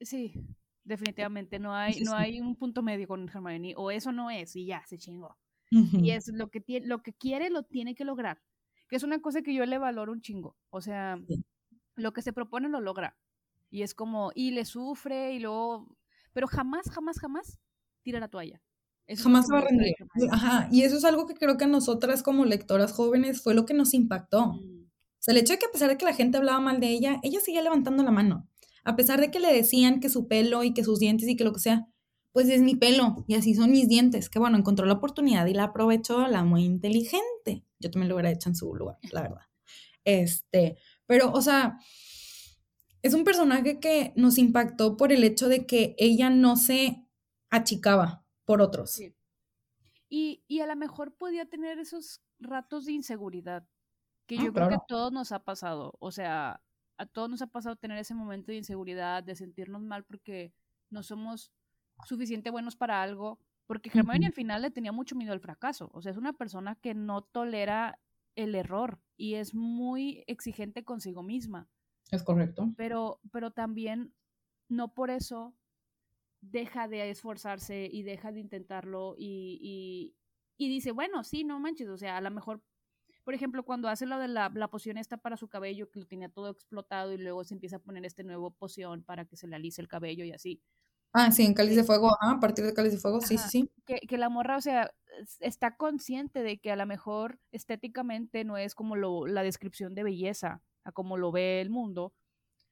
[0.00, 0.32] sí,
[0.84, 4.66] definitivamente no hay, no hay un punto medio con Hermione, o eso no es, y
[4.66, 5.36] ya, se chingó.
[5.70, 8.42] Y es lo que, tie- lo que quiere, lo tiene que lograr.
[8.88, 10.54] Que es una cosa que yo le valoro un chingo.
[10.68, 11.42] O sea, Sí.
[11.96, 13.16] lo que se propone lo logra.
[13.70, 15.96] Y es como, y le sufre, y luego.
[16.34, 17.58] Pero jamás, jamás, jamás
[18.02, 18.60] tira la toalla.
[19.06, 19.94] Eso Jamás va a rendir.
[20.30, 23.64] Ajá, y eso es algo que creo que a nosotras como lectoras jóvenes fue lo
[23.64, 24.48] que nos impactó.
[24.54, 24.81] Mm,
[25.22, 27.20] sea, el hecho de que a pesar de que la gente hablaba mal de ella,
[27.22, 28.48] ella seguía levantando la mano.
[28.84, 31.44] A pesar de que le decían que su pelo y que sus dientes y que
[31.44, 31.86] lo que sea,
[32.32, 34.28] pues es mi pelo y así son mis dientes.
[34.28, 37.64] Que bueno, encontró la oportunidad y la aprovechó, la muy inteligente.
[37.78, 39.42] Yo también lo hubiera hecho en su lugar, la verdad.
[40.04, 41.78] Este, pero, o sea,
[43.02, 47.06] es un personaje que nos impactó por el hecho de que ella no se
[47.50, 48.92] achicaba por otros.
[48.92, 49.14] Sí.
[50.08, 53.66] Y, y a lo mejor podía tener esos ratos de inseguridad,
[54.26, 55.94] que Ah, yo creo que a todos nos ha pasado.
[55.98, 56.62] O sea,
[56.96, 60.52] a todos nos ha pasado tener ese momento de inseguridad, de sentirnos mal porque
[60.90, 61.52] no somos
[62.04, 63.38] suficiente buenos para algo.
[63.66, 65.90] Porque Hermione al final le tenía mucho miedo al fracaso.
[65.94, 67.98] O sea, es una persona que no tolera
[68.34, 71.68] el error y es muy exigente consigo misma.
[72.10, 72.72] Es correcto.
[72.76, 74.12] Pero, pero también
[74.68, 75.54] no por eso
[76.40, 80.14] deja de esforzarse y deja de intentarlo y, y,
[80.56, 82.62] y dice, bueno, sí, no manches, o sea, a lo mejor,
[83.24, 86.06] por ejemplo, cuando hace lo de la, la poción esta para su cabello, que lo
[86.06, 89.46] tenía todo explotado y luego se empieza a poner este nuevo poción para que se
[89.46, 90.62] le alice el cabello y así.
[91.14, 93.48] Ah, sí, en Cáliz de Fuego, ah, a partir de Cáliz de Fuego, sí, Ajá.
[93.48, 93.70] sí, sí.
[93.84, 98.44] Que, que la morra, o sea, es- está consciente de que a lo mejor estéticamente
[98.44, 102.14] no es como lo, la descripción de belleza, a como lo ve el mundo,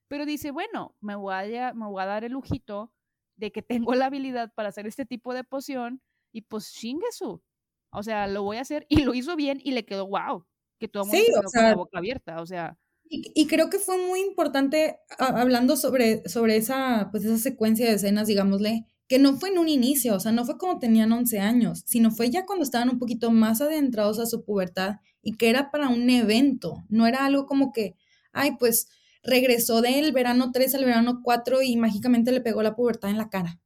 [0.08, 2.92] pero dice, bueno, me voy a, me voy a dar el lujito
[3.36, 7.42] de que tengo la habilidad para hacer este tipo de poción y pues chinguesu.
[7.92, 10.46] O sea, lo voy a hacer y lo hizo bien y le quedó wow,
[10.78, 13.32] que todo el mundo Sí, se o quedó con la boca abierta, o sea, Y,
[13.34, 17.94] y creo que fue muy importante, a- hablando sobre, sobre esa, pues esa secuencia de
[17.94, 21.40] escenas, digámosle, que no fue en un inicio, o sea, no fue cuando tenían 11
[21.40, 25.50] años, sino fue ya cuando estaban un poquito más adentrados a su pubertad y que
[25.50, 27.96] era para un evento, no era algo como que,
[28.32, 28.88] ay, pues
[29.24, 33.28] regresó del verano 3 al verano 4 y mágicamente le pegó la pubertad en la
[33.30, 33.60] cara,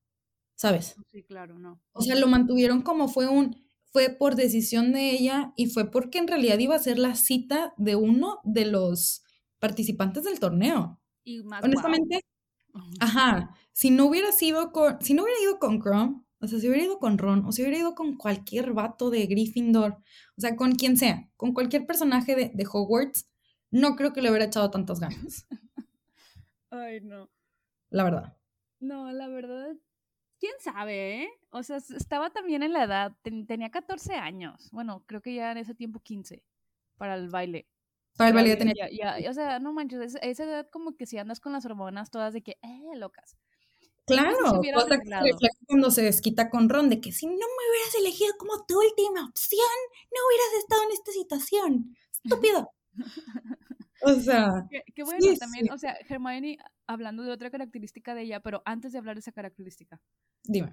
[0.56, 0.96] ¿sabes?
[1.10, 1.80] sí, claro, no.
[1.92, 3.63] O sea, lo mantuvieron como fue un,
[3.94, 7.74] fue por decisión de ella y fue porque en realidad iba a ser la cita
[7.76, 9.22] de uno de los
[9.60, 11.00] participantes del torneo.
[11.22, 11.92] Y más guau.
[11.92, 12.24] Honestamente,
[12.98, 16.68] ajá, si no hubiera sido con, si no hubiera ido con Crum, o sea, si
[16.68, 19.92] hubiera ido con Ron, o si hubiera ido con cualquier vato de Gryffindor,
[20.36, 23.28] o sea, con quien sea, con cualquier personaje de, de Hogwarts,
[23.70, 25.46] no creo que le hubiera echado tantas ganas,
[26.70, 27.30] Ay, no.
[27.90, 28.36] la verdad.
[28.80, 29.76] No, la verdad,
[30.44, 31.28] quién sabe, ¿eh?
[31.50, 34.68] O sea, estaba también en la edad, ten- tenía 14 años.
[34.72, 36.42] Bueno, creo que ya en ese tiempo 15
[36.98, 37.66] para el baile.
[38.18, 38.90] Para el baile tenía...
[38.90, 41.64] ya- ya- o sea, no manches, es- esa edad como que si andas con las
[41.64, 43.36] hormonas todas de que, eh, locas.
[44.06, 44.36] Claro,
[45.38, 48.78] que cuando se desquita con Ron, de que si no me hubieras elegido como tu
[48.78, 49.60] última opción,
[50.12, 51.96] no hubieras estado en esta situación.
[52.24, 52.70] Estúpido.
[54.04, 55.70] O sea, Que, que bueno, Sí, también, sí.
[55.72, 59.32] o sea, Hermione, hablando de otra característica de ella, pero antes de hablar de esa
[59.32, 60.00] característica,
[60.44, 60.72] dime.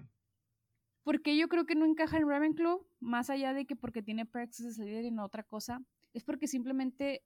[1.03, 2.85] ¿por qué yo creo que no encaja en Ravenclaw?
[2.99, 5.81] Más allá de que porque tiene perks de salir en otra cosa,
[6.13, 7.23] es porque simplemente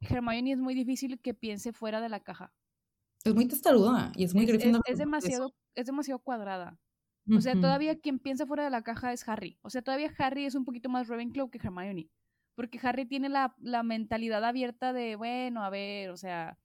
[0.00, 2.52] Hermione es muy difícil que piense fuera de la caja.
[3.24, 4.98] Es muy testaruda y es muy Es, es- es por eso.
[4.98, 6.78] demasiado, es demasiado cuadrada.
[7.34, 9.58] O sea, todavía quien piensa fuera de la caja es Harry.
[9.62, 12.10] O sea, todavía Harry es un poquito más Ravenclaw que Hermione.
[12.54, 16.58] Porque Harry tiene la, la mentalidad abierta de, bueno, a ver, o sea,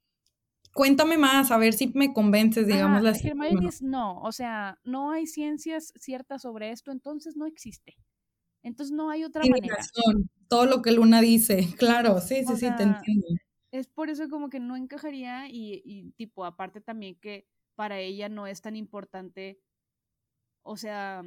[0.73, 3.27] Cuéntame más, a ver si me convences, digamos así.
[3.27, 7.97] Hermione no, o sea, no hay ciencias ciertas sobre esto, entonces no existe.
[8.61, 9.77] Entonces no hay otra tiene manera.
[9.77, 13.27] razón, todo lo que Luna dice, claro, sí, sí, sí, te entiendo.
[13.71, 18.29] Es por eso como que no encajaría y, y tipo, aparte también que para ella
[18.29, 19.59] no es tan importante,
[20.63, 21.23] o sea,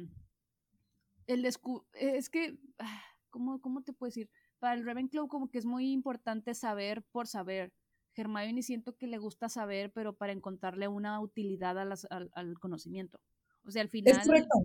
[1.27, 4.29] el descu es que, ah, ¿cómo, ¿cómo te puedo decir?
[4.63, 7.73] Para el Ravenclaw como que es muy importante saber por saber.
[8.15, 12.57] Hermione siento que le gusta saber, pero para encontrarle una utilidad a las- al, al
[12.59, 13.19] conocimiento.
[13.65, 14.59] O sea, al Es final, correcto.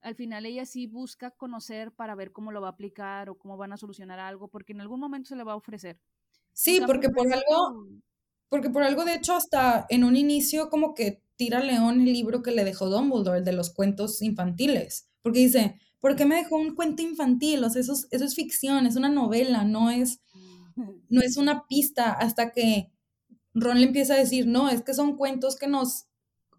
[0.00, 3.58] al final ella sí busca conocer para ver cómo lo va a aplicar o cómo
[3.58, 6.00] van a solucionar algo, porque en algún momento se le va a ofrecer.
[6.54, 7.86] Sí, porque por algo,
[8.48, 12.42] porque por algo, de hecho, hasta en un inicio como que tira León el libro
[12.42, 16.56] que le dejó Dumbledore, el de los cuentos infantiles, porque dice, ¿por qué me dejó
[16.56, 17.64] un cuento infantil?
[17.64, 20.20] O sea, eso es, eso es ficción, es una novela, no es,
[21.08, 22.90] no es una pista hasta que
[23.54, 26.06] Ron le empieza a decir, no, es que son cuentos que nos,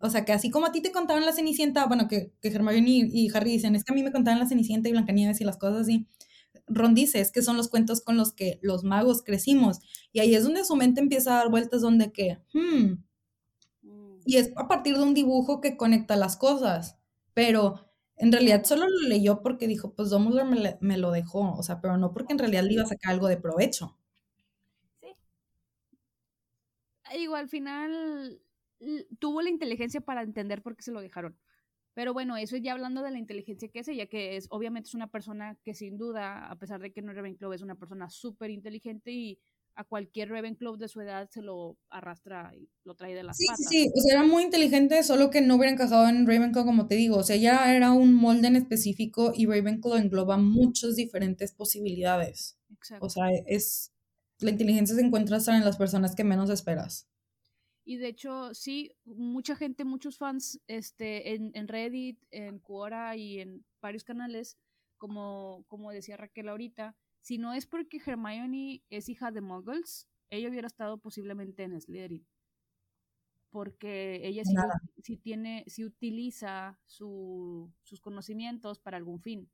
[0.02, 2.90] o sea, que así como a ti te contaban la Cenicienta, bueno, que, que Hermione
[2.90, 5.46] y, y Harry dicen, es que a mí me contaban la Cenicienta y Blancanieves y
[5.46, 6.08] las cosas así.
[6.68, 9.80] Ron dice, es que son los cuentos con los que los magos crecimos.
[10.14, 13.04] Y ahí es donde su mente empieza a dar vueltas donde que, hmm,
[13.82, 14.20] Mm.
[14.26, 16.98] y es a partir de un dibujo que conecta las cosas,
[17.34, 17.89] pero
[18.20, 21.64] en realidad solo lo leyó porque dijo, pues Dumbledore me, le- me lo dejó, o
[21.64, 23.98] sea, pero no porque en realidad le iba a sacar algo de provecho.
[25.02, 25.16] Sí.
[27.14, 28.42] Digo, al final
[29.20, 31.38] tuvo la inteligencia para entender por qué se lo dejaron.
[31.94, 34.96] Pero bueno, eso ya hablando de la inteligencia que es ella, que es obviamente es
[34.96, 38.10] una persona que sin duda, a pesar de que no es Ravenclaw, es una persona
[38.10, 39.40] súper inteligente y
[39.80, 43.46] a cualquier Ravenclaw de su edad se lo arrastra y lo trae de las Sí,
[43.56, 46.86] sí, sí, o sea, era muy inteligente, solo que no hubiera encajado en Ravenclaw, como
[46.88, 51.54] te digo, o sea, ya era un molde en específico y Ravenclaw engloba muchas diferentes
[51.54, 52.60] posibilidades.
[52.74, 53.06] Exacto.
[53.06, 53.94] O sea, es,
[54.40, 57.08] la inteligencia se encuentra hasta en las personas que menos esperas.
[57.86, 63.40] Y de hecho, sí, mucha gente, muchos fans este, en, en Reddit, en Quora y
[63.40, 64.58] en varios canales,
[64.98, 66.98] como, como decía Raquel ahorita,
[67.30, 72.26] si no es porque Hermione es hija de Muggles, ella hubiera estado posiblemente en Slytherin.
[73.52, 74.42] Porque ella
[75.04, 79.48] sí, tiene, sí utiliza su- sus conocimientos para algún fin.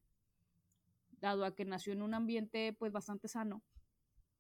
[1.20, 3.62] Dado a que nació en un ambiente pues bastante sano,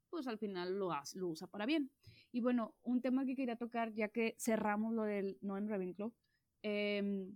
[0.10, 1.92] pues al final lo, hace- lo usa para bien.
[2.32, 6.14] Y bueno, un tema que quería tocar, ya que cerramos lo del no en Ravenclaw,
[6.62, 7.36] em,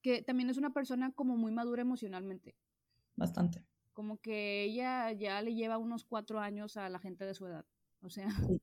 [0.00, 2.56] que también es una persona como muy madura emocionalmente.
[3.16, 3.69] Bastante.
[4.00, 7.66] Como que ella ya le lleva unos cuatro años a la gente de su edad.
[8.00, 8.30] O sea, Sí.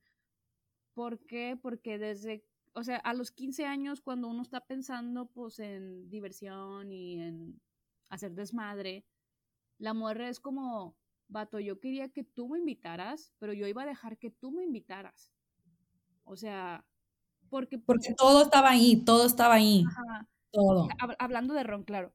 [0.95, 1.55] ¿por qué?
[1.61, 6.91] Porque desde, o sea, a los 15 años, cuando uno está pensando pues en diversión
[6.91, 7.61] y en
[8.09, 9.05] hacer desmadre,
[9.77, 10.97] la muerte es como,
[11.27, 14.63] vato, yo quería que tú me invitaras, pero yo iba a dejar que tú me
[14.63, 15.31] invitaras.
[16.23, 16.83] O sea,
[17.51, 17.77] porque...
[17.77, 19.83] Porque todo estaba ahí, todo estaba ahí.
[20.51, 20.87] Todo.
[21.19, 22.11] hablando de Ron, claro.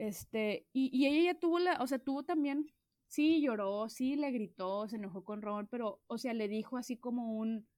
[0.00, 2.72] Este, y, y ella ya tuvo la, o sea, tuvo también,
[3.06, 6.96] sí lloró, sí le gritó, se enojó con Ron, pero, o sea, le dijo así
[6.96, 7.68] como un,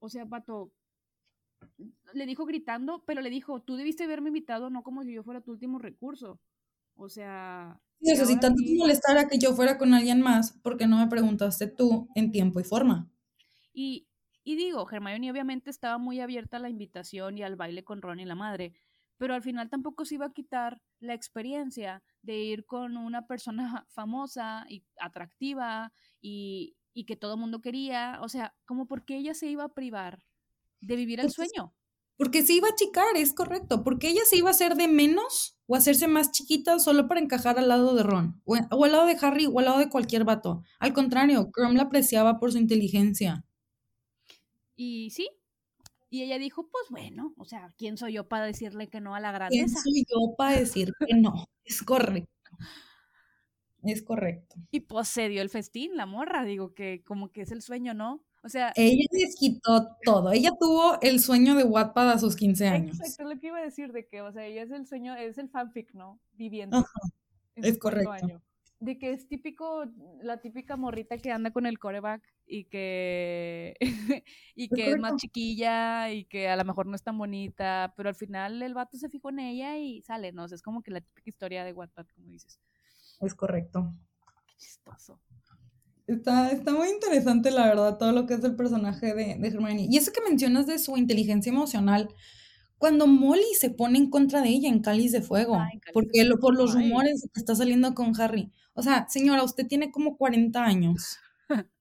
[0.00, 0.72] o sea, pato,
[2.14, 5.40] le dijo gritando, pero le dijo, tú debiste haberme invitado, no como si yo fuera
[5.40, 6.40] tu último recurso.
[6.96, 7.80] O sea...
[8.00, 10.88] Sí, o sea, si tanto te molestara que yo fuera con alguien más, ¿por qué
[10.88, 13.08] no me preguntaste tú en tiempo y forma?
[13.72, 14.08] Y,
[14.42, 18.18] y digo, Hermione obviamente estaba muy abierta a la invitación y al baile con Ron
[18.18, 18.74] y la madre,
[19.20, 23.84] pero al final tampoco se iba a quitar la experiencia de ir con una persona
[23.90, 29.34] famosa y atractiva y, y que todo el mundo quería, o sea, como porque ella
[29.34, 30.24] se iba a privar
[30.80, 31.74] de vivir el sueño.
[32.16, 33.84] Porque se iba a achicar, es correcto.
[33.84, 37.58] Porque ella se iba a hacer de menos o hacerse más chiquita solo para encajar
[37.58, 38.40] al lado de Ron.
[38.44, 40.62] O, al lado de Harry o al lado de cualquier vato.
[40.78, 43.44] Al contrario, Crum la apreciaba por su inteligencia.
[44.76, 45.28] Y sí.
[46.10, 49.20] Y ella dijo, pues bueno, o sea, ¿quién soy yo para decirle que no a
[49.20, 49.80] la grandeza?
[49.82, 51.46] ¿Quién soy yo para decir que no?
[51.64, 52.30] Es correcto.
[53.82, 54.56] Es correcto.
[54.72, 57.94] Y pues se dio el festín, la morra, digo que como que es el sueño,
[57.94, 58.24] ¿no?
[58.42, 60.32] O sea, ella les quitó todo.
[60.32, 62.98] Ella tuvo el sueño de Wattpad a sus 15 años.
[62.98, 65.38] Exacto, lo que iba a decir de que, o sea, ella es el sueño, es
[65.38, 66.20] el fanfic, ¿no?
[66.32, 66.78] Viviendo.
[66.78, 67.00] Ajá,
[67.54, 68.42] es correcto.
[68.80, 69.84] De que es típico,
[70.22, 73.76] la típica morrita que anda con el coreback y que,
[74.56, 78.08] y que es, más chiquilla y que a lo mejor no es tan bonita, pero
[78.08, 80.44] al final el vato se fijó en ella y sale, ¿no?
[80.44, 82.58] O sea, es como que la típica historia de Wattpad, como dices.
[83.20, 83.94] Es correcto.
[84.46, 85.20] Qué chistoso.
[86.08, 89.86] Está, está muy interesante, la verdad, todo lo que es el personaje de, de Hermione.
[89.88, 92.08] Y eso que mencionas de su inteligencia emocional,
[92.78, 95.56] cuando Molly se pone en contra de ella en Cáliz de Fuego,
[95.92, 98.50] porque lo, por los rumores que está saliendo con Harry.
[98.74, 101.18] O sea, señora, usted tiene como 40 años.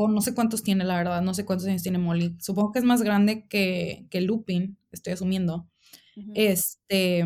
[0.00, 2.36] o no sé cuántos tiene, la verdad, no sé cuántos años tiene Molly.
[2.40, 5.68] Supongo que es más grande que, que Lupin, estoy asumiendo.
[6.34, 7.24] Este,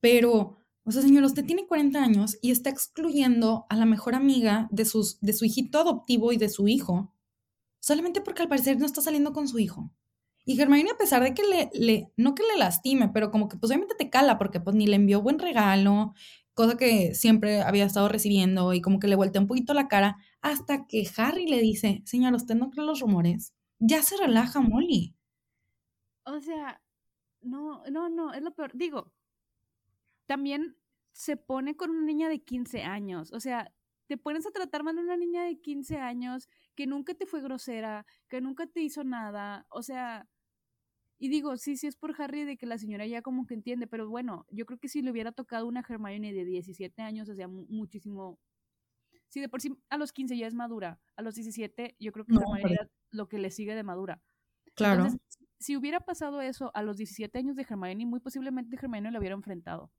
[0.00, 4.66] pero o sea, señor, usted tiene 40 años y está excluyendo a la mejor amiga
[4.72, 7.14] de, sus, de su hijito adoptivo y de su hijo,
[7.78, 9.92] solamente porque al parecer no está saliendo con su hijo.
[10.44, 13.56] Y Hermione, a pesar de que le, le, no que le lastime, pero como que
[13.56, 16.14] pues obviamente te cala, porque pues ni le envió buen regalo,
[16.54, 20.16] cosa que siempre había estado recibiendo, y como que le voltea un poquito la cara,
[20.40, 23.54] hasta que Harry le dice, señor, ¿usted no cree los rumores?
[23.78, 25.14] Ya se relaja Molly.
[26.24, 26.82] O sea,
[27.40, 28.72] no, no, no, es lo peor.
[28.74, 29.12] Digo,
[30.26, 30.76] también
[31.12, 33.32] se pone con una niña de 15 años.
[33.32, 33.72] O sea,
[34.06, 37.40] te pones a tratar mal a una niña de 15 años que nunca te fue
[37.40, 39.66] grosera, que nunca te hizo nada.
[39.70, 40.28] O sea,
[41.22, 43.86] y digo, sí, sí es por Harry de que la señora ya como que entiende,
[43.86, 47.34] pero bueno, yo creo que si le hubiera tocado una Hermione de 17 años, o
[47.34, 48.38] sea, muchísimo...
[49.28, 52.24] Si de por sí a los 15 ya es madura, a los 17 yo creo
[52.24, 54.22] que Hermione lo que le sigue de madura.
[54.74, 55.08] Claro.
[55.58, 59.34] si hubiera pasado eso a los 17 años de Hermione, muy posiblemente Hermione lo hubiera
[59.34, 59.92] enfrentado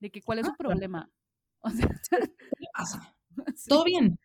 [0.00, 1.10] de que cuál es su ah, problema.
[1.64, 3.16] O sea, ¿qué pasa?
[3.68, 4.18] Todo bien.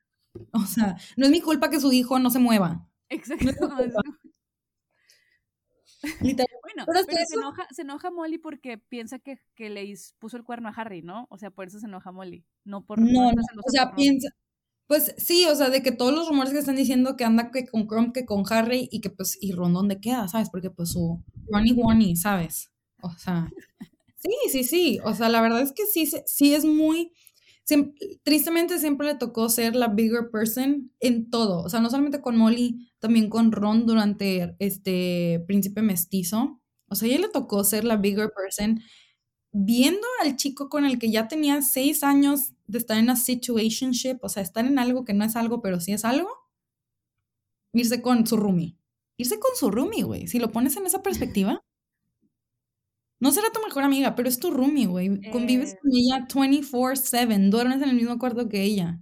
[0.54, 2.90] O sea, no es mi culpa que su hijo no se mueva.
[3.10, 3.70] Exacto.
[6.68, 10.70] Bueno, pero, se, enoja, se enoja Molly porque piensa que, que, le puso el cuerno
[10.70, 11.26] a Harry, ¿no?
[11.30, 13.00] O sea, por eso se enoja Molly, no por...
[13.00, 14.30] No, no o sea, piensa...
[14.86, 17.66] Pues sí, o sea, de que todos los rumores que están diciendo que anda que
[17.66, 20.28] con Chrome, que con Harry, y que pues, y Ron, ¿dónde queda?
[20.28, 20.50] ¿Sabes?
[20.50, 22.70] Porque pues su Ronnie Wonnie, ¿sabes?
[23.02, 23.50] O sea,
[24.18, 25.00] Sí, sí, sí.
[25.04, 27.14] O sea, la verdad es que sí, sí es muy...
[28.24, 31.64] tristemente siempre le tocó ser la bigger person en todo.
[31.64, 36.62] O sea, no solamente con Molly, también con Ron durante este príncipe mestizo.
[36.88, 38.82] O sea, ella le tocó ser la bigger person
[39.52, 44.20] viendo al chico con el que ya tenía seis años de estar en una situationship,
[44.22, 46.30] o sea, estar en algo que no es algo, pero sí es algo,
[47.74, 48.78] irse con su roomie.
[49.18, 50.28] Irse con su roomie, güey.
[50.28, 51.62] Si lo pones en esa perspectiva,
[53.20, 55.22] no será tu mejor amiga, pero es tu roomie, güey.
[55.32, 55.78] Convives eh.
[55.82, 59.02] con ella 24/7, duermes en el mismo cuarto que ella.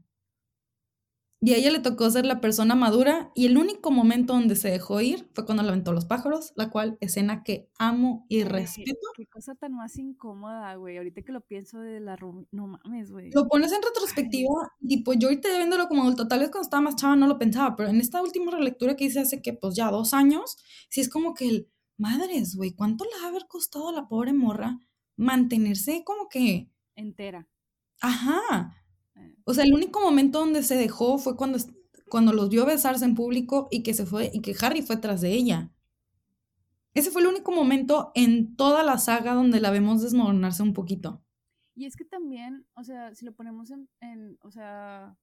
[1.42, 4.72] Y a ella le tocó ser la persona madura y el único momento donde se
[4.72, 8.98] dejó ir fue cuando le aventó los pájaros, la cual escena que amo y respeto.
[9.16, 10.98] Qué cosa tan más incómoda, güey.
[10.98, 13.30] Ahorita que lo pienso de la roomie, no mames, güey.
[13.32, 16.82] Lo pones en retrospectiva y pues yo ahorita viéndolo como adulto, tal vez cuando estaba
[16.82, 19.76] más chava no lo pensaba, pero en esta última relectura que hice hace que pues
[19.76, 20.58] ya dos años,
[20.90, 24.08] sí es como que el madres, güey, ¿cuánto le va a haber costado a la
[24.08, 24.80] pobre morra
[25.18, 26.70] mantenerse como que...
[26.96, 27.48] Entera.
[28.02, 28.76] Ajá.
[29.16, 29.36] Eh.
[29.46, 31.60] O sea, el único momento donde se dejó fue cuando,
[32.10, 35.22] cuando los vio besarse en público y que se fue, y que Harry fue tras
[35.22, 35.72] de ella.
[36.94, 41.22] Ese fue el único momento en toda la saga donde la vemos desmoronarse un poquito.
[41.76, 45.18] Y es que también, o sea, si lo ponemos en, en o sea,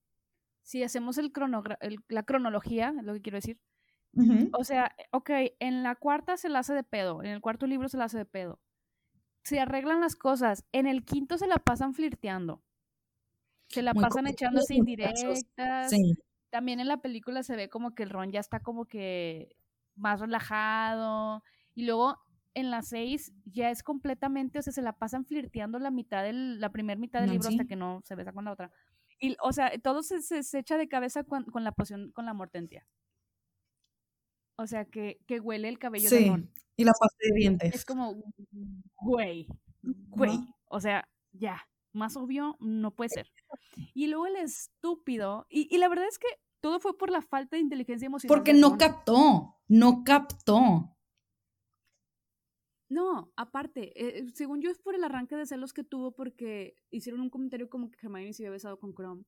[0.61, 3.59] si hacemos el, cronogra la cronología, es lo que quiero decir,
[4.53, 7.89] O sea, ok, en la cuarta se la hace de pedo, en el cuarto libro
[7.89, 8.59] se la hace de pedo.
[9.43, 12.61] Se arreglan las cosas, en el quinto se la pasan flirteando.
[13.67, 15.45] Se la pasan echándose indirectas.
[15.89, 16.17] Sí.
[16.51, 19.55] También en la película se ve como que el Ron ya está como que
[19.95, 21.43] más relajado.
[21.73, 22.19] Y luego
[22.53, 26.59] en las seis ya es completamente, o sea, se la pasan flirteando la mitad del,
[26.59, 28.71] la primera mitad del libro hasta que no se besa con la otra.
[29.19, 32.85] Y, o sea, todo se, se, echa de cabeza con, la poción, con la mortentia.
[34.55, 36.51] O sea, que, que huele el cabello de Ron.
[36.75, 37.75] Y la pasta de dientes.
[37.75, 38.15] Es como,
[38.95, 39.47] güey,
[39.81, 40.39] güey.
[40.69, 43.31] O sea, ya, más obvio no puede ser.
[43.93, 46.27] Y luego el estúpido, y, y la verdad es que
[46.61, 48.35] todo fue por la falta de inteligencia emocional.
[48.35, 50.95] Porque no captó, no captó.
[52.89, 57.21] No, aparte, eh, según yo es por el arranque de celos que tuvo porque hicieron
[57.21, 59.23] un comentario como que Hermione se había besado con Chrome.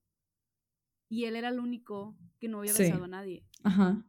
[1.09, 3.43] Y él era el único que no había besado a nadie.
[3.63, 4.05] Ajá.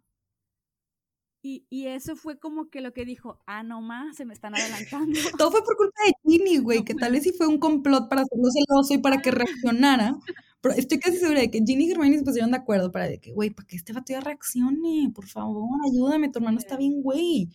[1.49, 4.57] Y, y, eso fue como que lo que dijo, ah, no más, se me están
[4.57, 5.13] adelantando.
[5.41, 8.23] Todo fue por culpa de Ginny, güey, que tal vez sí fue un complot para
[8.23, 9.31] hacerlo celoso y para que
[9.71, 10.17] reaccionara.
[10.61, 13.21] Pero estoy casi segura de que Ginny y Hermione se pusieron de acuerdo para de
[13.21, 17.01] que, güey, para que este vato ya reaccione, por favor, ayúdame, tu hermano está bien,
[17.01, 17.49] güey.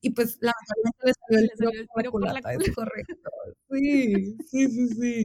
[0.00, 3.30] Y pues lamentablemente le salió el, tiro, por la culata, es correcto.
[3.70, 5.24] Sí, sí, sí, sí.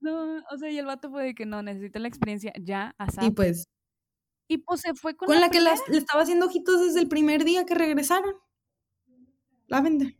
[0.00, 3.06] No, o sea, y el vato fue de que no, necesito la experiencia ya, a
[3.24, 3.64] Y pues.
[4.52, 7.42] Y pues se fue con, con la, que le estaba haciendo ojitos desde el primer
[7.42, 8.34] día que regresaron.
[9.66, 10.14] La vende.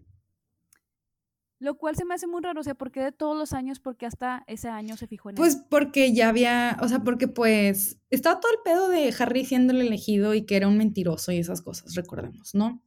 [1.59, 3.79] Lo cual se me hace muy raro, o sea, ¿por qué de todos los años?
[3.79, 8.01] Porque hasta ese año se fijó en Pues porque ya había, o sea, porque pues
[8.09, 11.37] estaba todo el pedo de Harry siendo el elegido y que era un mentiroso y
[11.37, 12.83] esas cosas, recordemos, ¿no?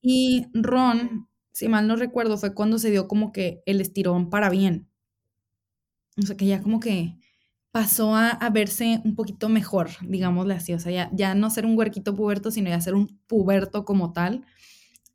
[0.00, 4.48] Y Ron, si mal no recuerdo, fue cuando se dio como que el estirón para
[4.48, 4.88] bien.
[6.16, 7.18] O sea, que ya como que
[7.70, 10.72] pasó a, verse un poquito mejor, digámosle así.
[10.72, 14.12] O sea, ya, ya no ser un huerquito puberto, sino ya ser un puberto como
[14.12, 14.44] tal.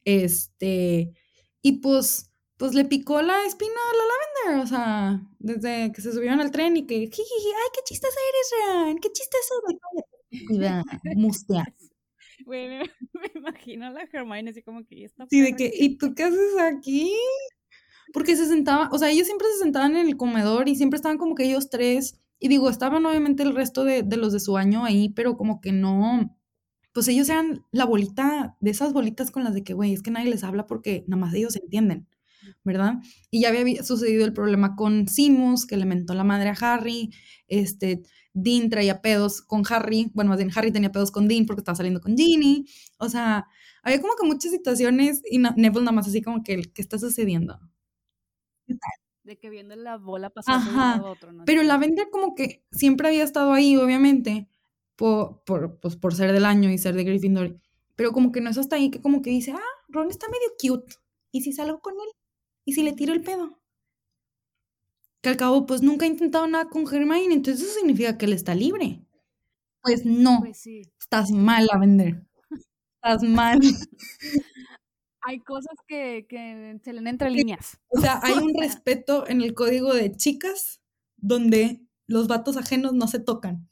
[0.06, 1.14] Este,
[1.62, 6.12] y pues, pues le picó la espina a la Lavender, o sea, desde que se
[6.12, 9.54] subieron al tren y que, ay, qué chistosa eres, Ron, qué chistoso.
[10.48, 10.84] Cuida,
[11.16, 11.66] mustea.
[12.46, 12.84] Bueno,
[13.14, 15.26] me imagino a la Hermione así como que está.
[15.30, 17.16] Sí, de que, ¿y tú qué haces aquí?
[18.12, 21.18] Porque se sentaban, o sea, ellos siempre se sentaban en el comedor y siempre estaban
[21.18, 22.20] como que ellos tres.
[22.44, 25.62] Y digo, estaban obviamente el resto de, de los de su año ahí, pero como
[25.62, 26.36] que no.
[26.94, 30.12] Pues ellos eran la bolita, de esas bolitas con las de que, güey, es que
[30.12, 32.08] nadie les habla porque nada más ellos entienden.
[32.64, 32.96] ¿verdad?
[33.32, 37.12] Y ya había sucedido el problema con Simus, que le mentó la madre a Harry,
[37.48, 41.62] este, Dean traía pedos con Harry, bueno, más bien Harry tenía pedos con Dean porque
[41.62, 42.66] estaba saliendo con Ginny,
[43.00, 43.48] o sea,
[43.84, 47.60] había como que muchas situaciones y Neville nada más así como que, ¿qué está sucediendo?
[49.24, 51.46] De que viendo la bola pasando de a otro, ¿no?
[51.46, 54.50] Pero la venda como que siempre había estado ahí, obviamente,
[54.98, 57.58] por, por, pues, por ser del año y ser de Gryffindor,
[57.96, 60.50] pero como que no es hasta ahí que como que dice, ah, Ron está medio
[60.60, 60.96] cute,
[61.32, 62.10] ¿y si salgo con él?
[62.66, 63.60] ¿Y si le tiro el pedo?
[65.22, 68.34] Que al cabo, pues nunca ha intentado nada con Hermione, entonces eso significa que él
[68.34, 69.06] está libre.
[69.82, 70.40] Pues no.
[70.42, 70.82] Pues sí.
[71.00, 72.24] Estás mal a vender.
[72.96, 73.60] Estás mal.
[75.26, 77.80] Hay cosas que, que se leen entre líneas.
[77.90, 80.82] O sea, hay un respeto en el código de chicas
[81.18, 83.70] donde los vatos ajenos no se tocan.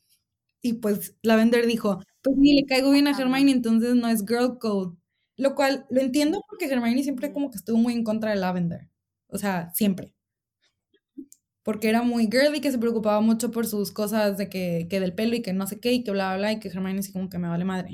[0.61, 4.25] Y pues la vender dijo, pues ni le caigo bien a Hermione, entonces no es
[4.25, 4.95] girl code.
[5.37, 8.89] Lo cual lo entiendo porque Hermione siempre como que estuvo muy en contra de Lavender.
[9.27, 10.13] O sea, siempre.
[11.63, 15.13] Porque era muy girly, que se preocupaba mucho por sus cosas de que, que del
[15.13, 17.11] pelo y que no sé qué y que bla, bla, bla, y que Hermione así
[17.11, 17.89] como que me vale madre.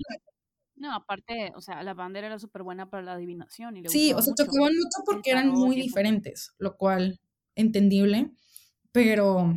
[0.77, 3.77] No, aparte, o sea, Lavender era súper buena para la adivinación.
[3.77, 7.19] Y sí, o sea, chocaban mucho porque eran muy diferentes, lo cual,
[7.55, 8.31] entendible.
[8.91, 9.53] Pero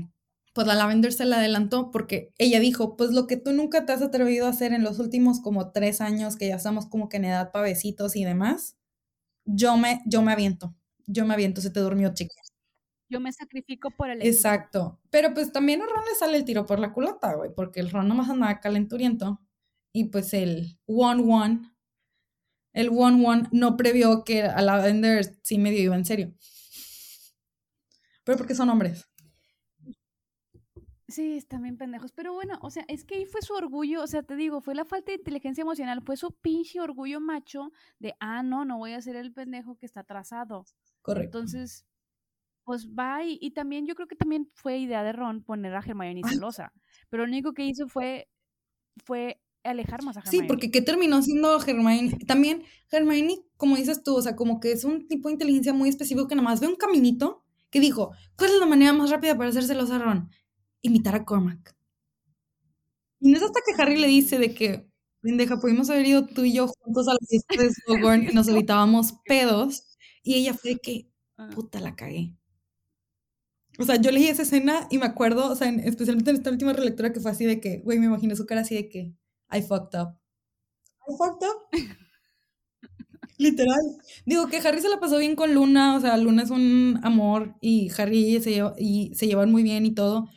[0.53, 3.93] pues la Lavender se la adelantó porque ella dijo, pues lo que tú nunca te
[3.93, 7.19] has atrevido a hacer en los últimos como tres años, que ya estamos como que
[7.19, 8.77] en edad pavecitos y demás,
[9.45, 10.75] yo me, yo me aviento,
[11.07, 12.35] yo me aviento, se te durmió chica.
[13.09, 16.65] Yo me sacrifico por el Exacto, pero pues también a Ron le sale el tiro
[16.67, 19.41] por la culata, güey, porque el Ron nomás andaba calenturiento
[19.93, 21.73] y pues el one-one,
[22.73, 26.35] el one-one no previó que a Lavender sí medio iba en serio.
[28.25, 29.07] Pero porque son hombres.
[31.09, 32.13] Sí, están bien pendejos.
[32.13, 34.77] Pero bueno, o sea, es que ahí fue su orgullo, o sea, te digo, fue
[34.77, 38.93] la falta de inteligencia emocional, fue su pinche orgullo macho de, ah, no, no voy
[38.93, 40.65] a ser el pendejo que está atrasado.
[41.03, 41.39] Correcto.
[41.39, 41.85] Entonces,
[42.63, 46.23] pues va y, también yo creo que también fue idea de Ron poner a Hermione
[46.25, 46.73] celosa.
[47.09, 48.29] Pero lo único que hizo fue,
[49.05, 50.39] fue alejar más a Hermione.
[50.39, 52.19] Sí, porque ¿qué terminó siendo Hermione?
[52.27, 55.89] También Hermione, como dices tú, o sea, como que es un tipo de inteligencia muy
[55.89, 59.37] específico que nada más ve un caminito que dijo, ¿cuál es la manera más rápida
[59.37, 60.31] para hacer celosa a Ron?
[60.83, 61.75] imitar a Cormac.
[63.21, 64.89] Y no es hasta que Harry le dice de que,
[65.21, 68.49] Pendeja, pudimos haber ido tú y yo juntos a la fiesta de Slughorn y nos
[68.67, 69.85] evitábamos pedos.
[70.23, 71.07] Y ella fue de que,
[71.37, 71.49] Ah.
[71.55, 72.35] puta, la cagué.
[73.79, 76.51] O sea, yo leí esa escena y me acuerdo, o sea, en- especialmente en esta
[76.51, 79.15] última relectura que fue así de que, güey, me imagino su cara así de que,
[79.51, 80.17] I fucked up.
[81.09, 81.59] I fucked up.
[83.39, 83.81] Literal.
[84.27, 87.55] Digo que Harry se la pasó bien con Luna, o sea, Luna es un amor
[87.61, 90.29] y Harry se, lleva, y se llevan muy bien y todo.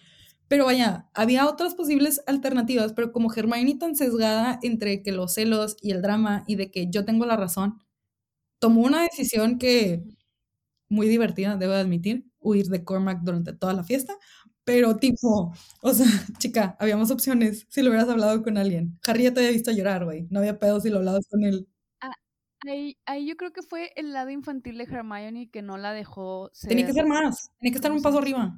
[0.48, 5.78] Pero vaya, había otras posibles alternativas, pero como Hermione tan sesgada entre que los celos
[5.82, 7.80] y el drama y de que yo tengo la razón,
[8.60, 10.04] tomó una decisión que
[10.90, 14.16] muy divertida, debo admitir, huir de Cormac durante toda la fiesta,
[14.64, 16.06] pero tipo, o sea,
[16.40, 19.00] chica, habíamos opciones si lo hubieras hablado con alguien.
[19.06, 21.68] Harry ya te había visto llorar, güey, no había pedo si lo hablabas con él.
[22.66, 26.50] Ahí, ahí yo creo que fue el lado infantil de Hermione que no la dejó
[26.54, 26.70] ser.
[26.70, 28.58] Tenía que ser más, tenía que estar un paso arriba.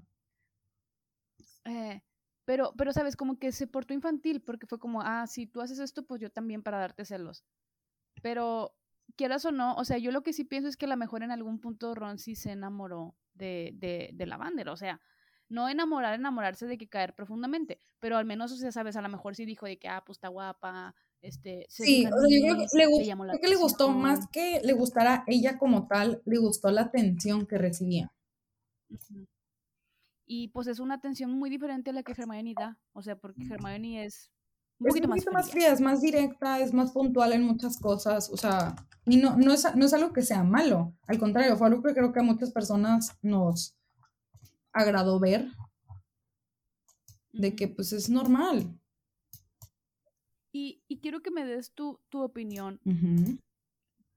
[1.65, 2.01] eh,
[2.45, 3.15] pero, pero, ¿sabes?
[3.15, 6.29] Como que se portó infantil porque fue como, ah, si tú haces esto, pues yo
[6.29, 7.43] también para darte celos.
[8.21, 8.75] Pero,
[9.15, 11.23] quieras o no, o sea, yo lo que sí pienso es que a lo mejor
[11.23, 14.69] en algún punto Ron sí se enamoró de, de, de Lavander.
[14.69, 15.01] O sea,
[15.49, 19.09] no enamorar, enamorarse de que caer profundamente, pero al menos, o sea, sabes, a lo
[19.09, 22.55] mejor sí dijo de que, ah, pues está guapa, este, Sí, o sea, yo creo
[22.69, 25.57] que le, me gu- llamó la creo que le gustó más que le gustara ella
[25.57, 28.11] como tal, le gustó la atención que recibía.
[30.27, 32.77] Y pues es una atención muy diferente a la que Hermione da.
[32.93, 34.31] O sea, porque Hermione es
[34.79, 35.53] un Es un más poquito más fría.
[35.53, 38.75] fría, es más directa, es más puntual en muchas cosas, o sea,
[39.05, 41.93] y no, no, es, no es algo que sea malo, al contrario, fue algo que
[41.93, 43.75] creo que a muchas personas nos
[44.75, 45.47] agradó ver,
[47.31, 48.79] de que pues es normal.
[50.51, 52.79] Y, y quiero que me des tu, tu opinión,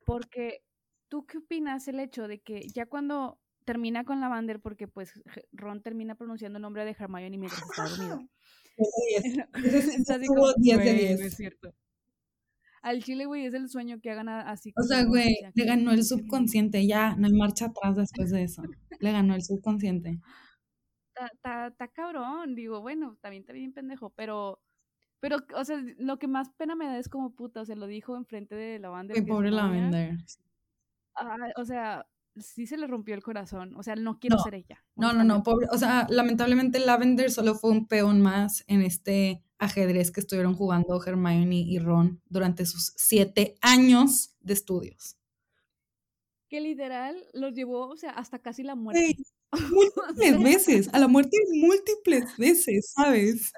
[0.05, 0.63] porque
[1.09, 5.13] tú qué opinas el hecho de que ya cuando termina con Lavander, porque pues
[5.53, 8.29] Ron termina pronunciando el nombre de Hermione mientras está dormido.
[9.55, 11.21] Ese sí Está así estuvo como, 10 de "Güey, 10".
[11.21, 11.75] no es cierto.
[12.83, 16.05] Al chile, güey, es el sueño que hagan así O sea, güey, le ganó el
[16.05, 18.63] subconsciente, ya no hay marcha atrás después de eso.
[19.01, 20.21] Le ganó el subconsciente.
[21.35, 24.61] Está, cabrón, digo, bueno, también está bien pendejo, pero,
[25.21, 27.87] pero, o sea, lo que más pena me da es como puta, o sea, lo
[27.87, 29.17] dijo enfrente de Lavander.
[29.17, 29.51] Es pobre.
[29.51, 30.19] Lavender.
[31.15, 32.07] Ah, o sea,
[32.37, 34.85] sí se le rompió el corazón, o sea, no quiero No, ser ella.
[34.95, 39.45] No, no, no, pobre, o sea, lamentablemente Lavender solo fue un peón más en este
[39.59, 45.17] ajedrez que estuvieron jugando Hermione y Ron durante sus siete años de estudios.
[46.49, 49.01] Que literal los llevó, o sea, hasta casi la muerte.
[49.01, 49.17] Güey,
[49.53, 53.53] múltiples veces, a la muerte múltiples veces, ¿sabes?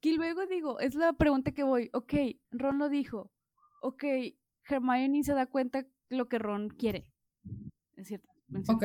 [0.00, 2.14] Que luego digo, es la pregunta que voy, ok,
[2.50, 3.30] Ron lo dijo,
[3.82, 4.04] ok,
[4.68, 7.06] Hermione se da cuenta lo que Ron quiere.
[7.96, 8.28] Es cierto.
[8.68, 8.84] Ok.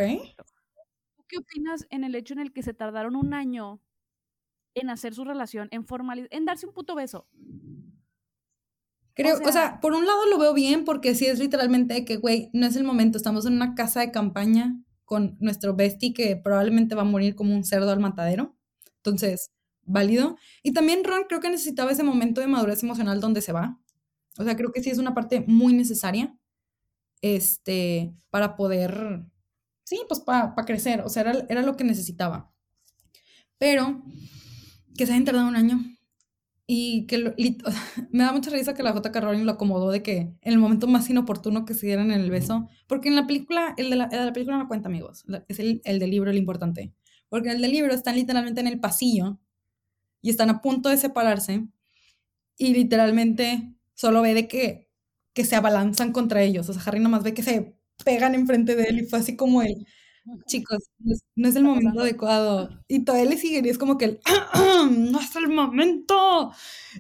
[1.18, 3.82] ¿Tú qué opinas en el hecho en el que se tardaron un año
[4.74, 7.28] en hacer su relación, en formalizar, en darse un puto beso?
[9.14, 12.16] Creo, o sea, sea- por un lado lo veo bien porque sí es literalmente que,
[12.18, 14.80] güey, no es el momento, estamos en una casa de campaña
[15.12, 18.56] con nuestro bestie que probablemente va a morir como un cerdo al matadero.
[18.96, 19.52] Entonces,
[19.82, 20.38] válido.
[20.64, 23.78] Y también Ron creo que necesitaba ese momento de madurez emocional donde se va.
[24.38, 26.34] O sea, creo que sí es una parte muy necesaria
[27.22, 29.26] este, para poder,
[29.84, 31.02] sí, pues para crecer.
[31.02, 32.50] O sea, era, era lo que necesitaba.
[33.58, 34.02] Pero
[34.98, 35.91] que se hayan tardado un año
[36.74, 37.62] y que lo- lit-
[38.12, 39.20] me da mucha risa que la J.K.
[39.20, 42.32] Rowling lo acomodó de que en el momento más inoportuno que se dieran en el
[42.32, 45.26] beso, porque en la película, el de la, el de la película no cuenta, amigos,
[45.50, 46.94] es el, el del libro el importante,
[47.30, 49.40] porque en el del libro están literalmente en el pasillo
[50.22, 51.68] y están a punto de separarse
[52.58, 54.90] y literalmente solo ve de que,
[55.34, 58.84] que se abalanzan contra ellos, o sea, Harry nomás ve que se pegan enfrente de
[58.86, 59.86] él y fue así como el,
[60.46, 60.90] chicos,
[61.36, 62.02] no es, el momento pasando.
[62.02, 62.70] adecuado.
[62.88, 64.20] Y todavía le siguen y es como que el,
[65.12, 66.52] no es el momento.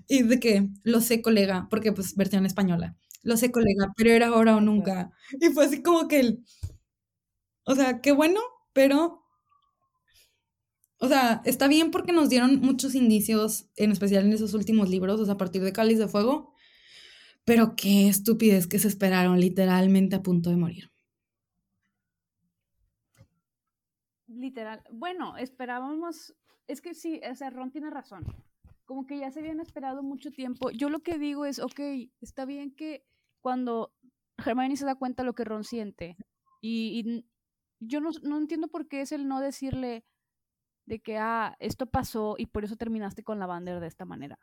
[0.07, 4.27] Y de que, lo sé, colega, porque pues versión española, lo sé, colega, pero era
[4.27, 5.11] ahora o nunca.
[5.39, 6.45] Y fue así como que el,
[7.65, 8.39] o sea, qué bueno,
[8.73, 9.23] pero,
[10.99, 15.19] o sea, está bien porque nos dieron muchos indicios, en especial en esos últimos libros,
[15.19, 16.53] o sea, a partir de Cáliz de Fuego,
[17.45, 20.90] pero qué estupidez que se esperaron literalmente a punto de morir.
[24.33, 24.83] Literal.
[24.91, 26.35] Bueno, esperábamos.
[26.67, 28.25] Es que sí, o sea, Ron tiene razón.
[28.85, 30.71] Como que ya se habían esperado mucho tiempo.
[30.71, 31.79] Yo lo que digo es, ok,
[32.21, 33.05] está bien que
[33.41, 33.93] cuando
[34.37, 36.17] Hermione se da cuenta lo que Ron siente.
[36.61, 37.25] Y,
[37.79, 40.05] yo no, no entiendo por qué es el no decirle
[40.85, 44.37] de que, ah, esto pasó y por eso terminaste con Lavander de esta manera.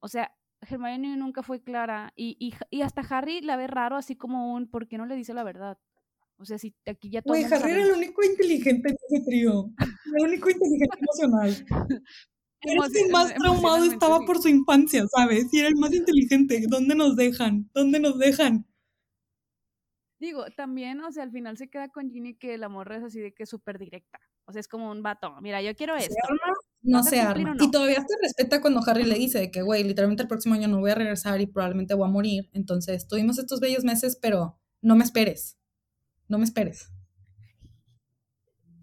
[0.00, 2.12] O sea, Hermione nunca fue clara.
[2.16, 5.16] Y, y, y hasta Harry la ve raro, así como un, ¿por qué no le
[5.16, 5.78] dice la verdad?
[6.38, 9.70] O sea, si aquí ya todo Güey, Harry era el único inteligente en ese trío.
[10.16, 11.66] El único inteligente emocional.
[12.60, 15.46] Era el más traumado estaba por su infancia, ¿sabes?
[15.52, 16.60] Y era el más inteligente.
[16.68, 17.70] ¿Dónde nos dejan?
[17.72, 18.66] ¿Dónde nos dejan?
[20.18, 23.20] Digo, también, o sea, al final se queda con Ginny que la morra es así
[23.20, 24.18] de que es súper directa.
[24.46, 25.32] O sea, es como un vato.
[25.40, 26.16] Mira, yo quiero esto.
[26.82, 27.54] No se arma.
[27.60, 30.66] Y todavía se respeta cuando Harry le dice de que, güey, literalmente el próximo año
[30.66, 32.50] no voy a regresar y probablemente voy a morir.
[32.52, 35.57] Entonces, tuvimos estos bellos meses, pero no me esperes.
[36.28, 36.90] No me esperes.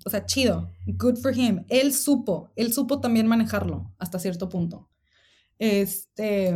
[0.06, 0.72] O sea, chido.
[0.86, 1.66] Good for him.
[1.70, 4.90] Él supo, él supo también manejarlo hasta cierto punto.
[5.58, 6.54] Este.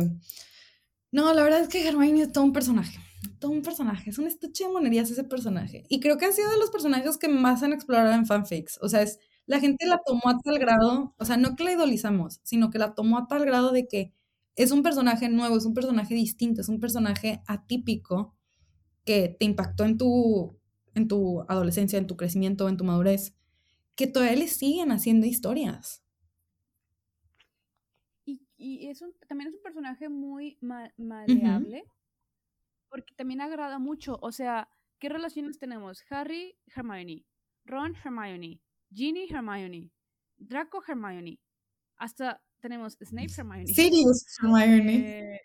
[1.12, 2.98] No, la verdad es que Hermione es todo un personaje
[3.38, 5.84] todo un personaje, es un estuche de monerías ese personaje.
[5.88, 8.78] Y creo que ha sido de los personajes que más han explorado en fanfics.
[8.82, 11.72] O sea, es, la gente la tomó a tal grado, o sea, no que la
[11.72, 14.12] idolizamos, sino que la tomó a tal grado de que
[14.56, 18.34] es un personaje nuevo, es un personaje distinto, es un personaje atípico
[19.04, 20.59] que te impactó en tu,
[20.94, 23.34] en tu adolescencia, en tu crecimiento, en tu madurez,
[23.94, 26.02] que todavía le siguen haciendo historias.
[28.24, 31.84] Y, y es también es un personaje muy maleable
[32.90, 34.18] porque también agrada mucho.
[34.20, 34.68] O sea,
[34.98, 36.02] ¿qué relaciones tenemos?
[36.10, 37.24] Harry, Hermione,
[37.64, 38.60] Ron, Hermione,
[38.92, 39.90] Ginny, Hermione,
[40.36, 41.40] Draco, Hermione.
[41.96, 43.66] Hasta tenemos Snape, Hermione.
[43.68, 45.34] Sirius, Hermione.
[45.34, 45.40] Eh,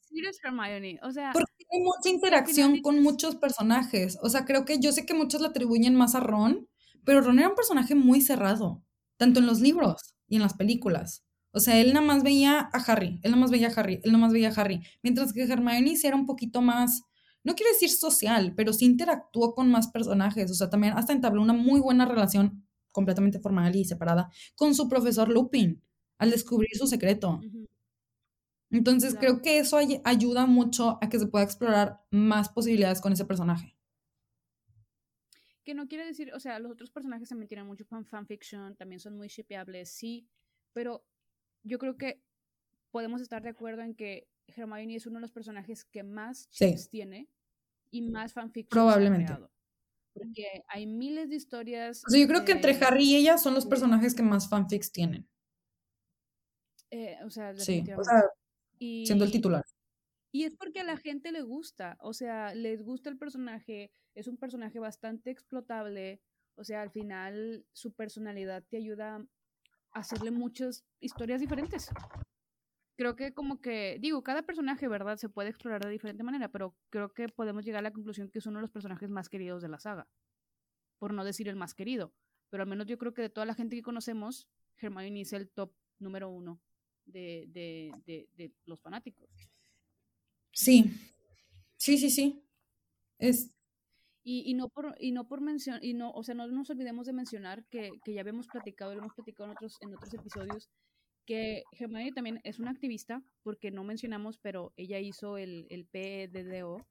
[0.00, 1.00] Sirius, Hermione.
[1.02, 1.32] O sea.
[1.70, 4.18] Hay mucha interacción con muchos personajes.
[4.22, 6.68] O sea, creo que yo sé que muchos le atribuyen más a Ron,
[7.04, 8.82] pero Ron era un personaje muy cerrado,
[9.16, 11.24] tanto en los libros y en las películas.
[11.52, 14.12] O sea, él nada más veía a Harry, él nada más veía a Harry, él
[14.12, 14.80] nada más veía a Harry.
[15.02, 17.02] Mientras que Hermione sí era un poquito más,
[17.42, 20.50] no quiero decir social, pero sí interactuó con más personajes.
[20.50, 24.88] O sea, también hasta entabló una muy buena relación completamente formal y separada con su
[24.88, 25.82] profesor Lupin
[26.18, 27.40] al descubrir su secreto.
[28.70, 33.24] Entonces creo que eso ayuda mucho a que se pueda explorar más posibilidades con ese
[33.24, 33.76] personaje.
[35.64, 39.00] Que no quiere decir, o sea, los otros personajes también tienen mucho fan fanfiction, también
[39.00, 40.28] son muy shipeables, sí,
[40.72, 41.04] pero
[41.64, 42.22] yo creo que
[42.90, 46.88] podemos estar de acuerdo en que Hermione es uno de los personajes que más chips
[46.88, 47.28] tiene
[47.90, 48.70] y más fanfiction.
[48.70, 49.34] Probablemente.
[50.12, 52.02] porque hay miles de historias.
[52.08, 55.28] yo creo que entre Harry y ella son los personajes que más fanfics tienen.
[56.90, 58.24] Eh, o sea, sí, o sea,
[58.80, 59.64] siendo el titular.
[60.32, 64.28] Y es porque a la gente le gusta, o sea, les gusta el personaje, es
[64.28, 66.20] un personaje bastante explotable,
[66.54, 69.26] o sea, al final su personalidad te ayuda
[69.92, 71.90] hacerle muchas historias diferentes.
[72.96, 75.16] Creo que como que, digo, cada personaje, ¿verdad?
[75.16, 78.38] Se puede explorar de diferente manera, pero creo que podemos llegar a la conclusión que
[78.38, 80.06] es uno de los personajes más queridos de la saga.
[80.98, 82.12] Por no decir el más querido.
[82.50, 85.48] Pero al menos yo creo que de toda la gente que conocemos, Hermione es el
[85.48, 86.60] top número uno
[87.10, 89.28] de, de, de, de los fanáticos.
[90.52, 90.92] Sí,
[91.76, 92.42] sí, sí, sí.
[93.18, 93.52] Es,
[94.22, 97.06] y, y, no por, y no por mencionar, y no, o sea, no nos olvidemos
[97.06, 100.68] de mencionar que, que ya habíamos platicado, lo hemos platicado en otros, en otros episodios,
[101.26, 106.86] que Hermione también es una activista, porque no mencionamos, pero ella hizo el, el PDDO.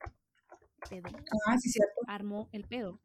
[1.46, 2.02] Ah, sí, cierto.
[2.08, 3.00] Armó el pedo.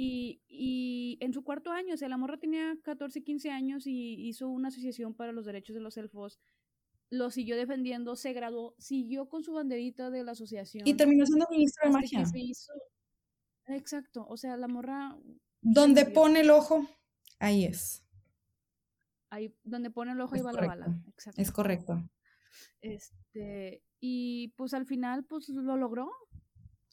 [0.00, 4.28] Y, y, en su cuarto año, o sea, la morra tenía 14, 15 años y
[4.28, 6.38] hizo una asociación para los derechos de los elfos.
[7.10, 10.86] Lo siguió defendiendo, se graduó, siguió con su banderita de la asociación.
[10.86, 12.24] Y terminó siendo ministra de magia.
[13.66, 15.18] Exacto, o sea, la morra...
[15.62, 16.86] Donde pone el ojo,
[17.40, 18.04] ahí es.
[19.30, 21.02] Ahí, donde pone el ojo, ahí va la bala.
[21.08, 21.42] Exacto.
[21.42, 22.08] Es correcto.
[22.80, 26.08] Este, y pues al final, pues lo logró.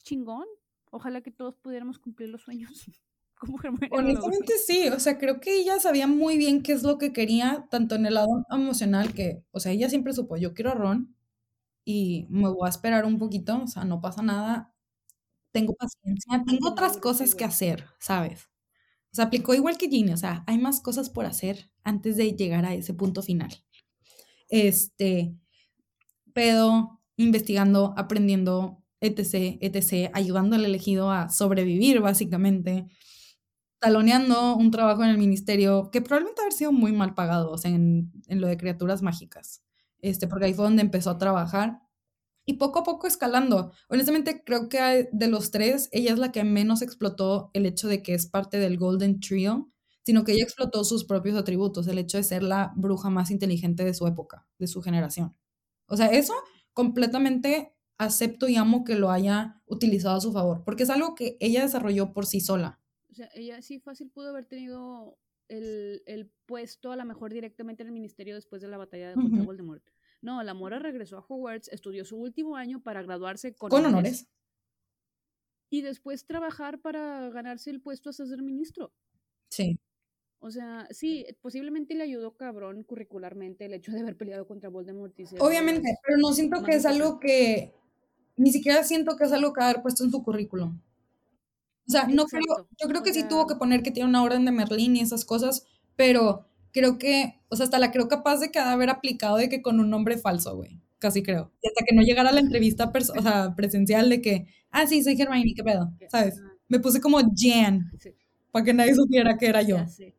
[0.01, 0.47] Chingón.
[0.95, 2.71] Ojalá que todos pudiéramos cumplir los sueños.
[3.37, 3.57] Como
[3.91, 7.67] Honestamente sí, o sea, creo que ella sabía muy bien qué es lo que quería,
[7.69, 11.13] tanto en el lado emocional que, o sea, ella siempre supo, yo quiero a Ron
[11.83, 14.73] y me voy a esperar un poquito, o sea, no pasa nada,
[15.51, 18.49] tengo paciencia, tengo otras cosas que hacer, ¿sabes?
[19.11, 22.31] O sea, aplicó igual que Ginny, o sea, hay más cosas por hacer antes de
[22.37, 23.51] llegar a ese punto final.
[24.47, 25.35] Este,
[26.33, 32.87] pero investigando, aprendiendo, etc., etc., ayudando al elegido a sobrevivir, básicamente,
[33.79, 37.71] taloneando un trabajo en el ministerio que probablemente haber sido muy mal pagado, o sea,
[37.71, 39.63] en, en lo de criaturas mágicas,
[39.99, 41.81] este, porque ahí fue donde empezó a trabajar
[42.45, 43.71] y poco a poco escalando.
[43.89, 48.03] Honestamente, creo que de los tres, ella es la que menos explotó el hecho de
[48.03, 49.71] que es parte del Golden Trio,
[50.03, 53.83] sino que ella explotó sus propios atributos, el hecho de ser la bruja más inteligente
[53.83, 55.35] de su época, de su generación.
[55.87, 56.33] O sea, eso
[56.73, 61.37] completamente acepto y amo que lo haya utilizado a su favor, porque es algo que
[61.39, 62.79] ella desarrolló por sí sola.
[63.09, 65.17] O sea, ella sí fácil pudo haber tenido
[65.47, 69.15] el, el puesto a lo mejor directamente en el ministerio después de la batalla de
[69.15, 69.83] contra Voldemort.
[70.21, 74.27] No, la mora regresó a Hogwarts, estudió su último año para graduarse con, con honores.
[75.69, 78.93] Y después trabajar para ganarse el puesto hasta ser ministro.
[79.49, 79.79] Sí.
[80.39, 85.17] O sea, sí, posiblemente le ayudó cabrón curricularmente el hecho de haber peleado contra Voldemort.
[85.19, 87.73] Y Obviamente, pero no siento que es algo que,
[88.37, 90.79] ni siquiera siento que es algo que haber puesto en su currículum.
[91.87, 94.45] O sea, no creo, yo creo que sí tuvo que poner que tiene una orden
[94.45, 98.51] de Merlín y esas cosas, pero creo que, o sea, hasta la creo capaz de
[98.51, 100.81] que haber aplicado de que con un nombre falso, güey.
[100.97, 101.51] Casi creo.
[101.61, 105.19] Y hasta que no llegara la entrevista o sea, presencial de que, ah, sí, soy
[105.19, 105.91] Hermione, ¿qué pedo?
[106.09, 106.39] ¿Sabes?
[106.39, 108.15] Ajá, Me puse como Jan, sí,
[108.51, 109.77] para que nadie supiera que era yo.
[109.77, 110.13] ya.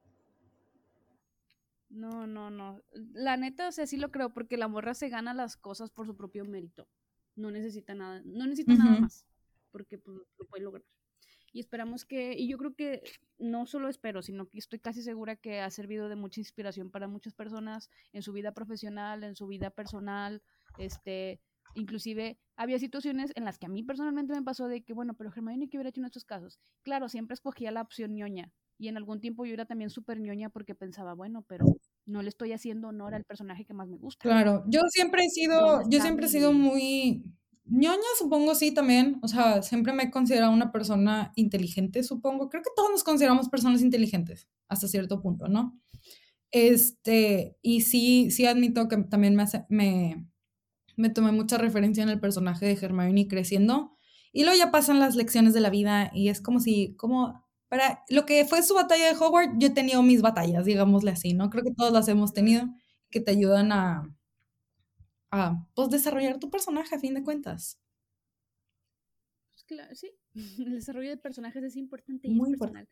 [1.89, 2.81] No, no, no.
[2.93, 6.07] La neta, o sea, sí lo creo, porque la morra se gana las cosas por
[6.07, 6.87] su propio mérito.
[7.37, 9.24] No necesita nada, no necesita nada más,
[9.70, 10.84] porque pues, lo puede lograr.
[11.53, 13.03] Y esperamos que, y yo creo que
[13.39, 17.09] no solo espero, sino que estoy casi segura que ha servido de mucha inspiración para
[17.09, 20.43] muchas personas en su vida profesional, en su vida personal,
[20.76, 21.41] este,
[21.74, 25.30] inclusive había situaciones en las que a mí personalmente me pasó de que, bueno, pero
[25.30, 26.59] Hermione, ¿qué hubiera hecho en estos casos?
[26.82, 30.51] Claro, siempre escogía la opción ñoña, y en algún tiempo yo era también súper ñoña
[30.51, 31.64] porque pensaba, bueno, pero
[32.07, 34.26] no le estoy haciendo honor al personaje que más me gusta.
[34.28, 37.24] Claro, yo siempre he sido, ¿Dónde yo siempre he sido muy
[37.64, 42.62] ñoña, supongo sí también, o sea, siempre me he considerado una persona inteligente, supongo, creo
[42.62, 45.78] que todos nos consideramos personas inteligentes hasta cierto punto, ¿no?
[46.52, 50.26] Este, y sí, sí admito que también me, hace- me,
[50.96, 53.96] me tomé mucha referencia en el personaje de Hermione creciendo,
[54.32, 58.05] y luego ya pasan las lecciones de la vida y es como si, como, para
[58.09, 61.51] lo que fue su batalla de Hogwarts, yo he tenido mis batallas, digámosle así, ¿no?
[61.51, 62.67] Creo que todas las hemos tenido,
[63.11, 64.17] que te ayudan a,
[65.31, 67.79] a pues, desarrollar tu personaje a fin de cuentas.
[69.55, 70.12] Pues claro, sí,
[70.67, 72.87] el desarrollo de personajes es importante y Muy es importante.
[72.87, 72.89] personal.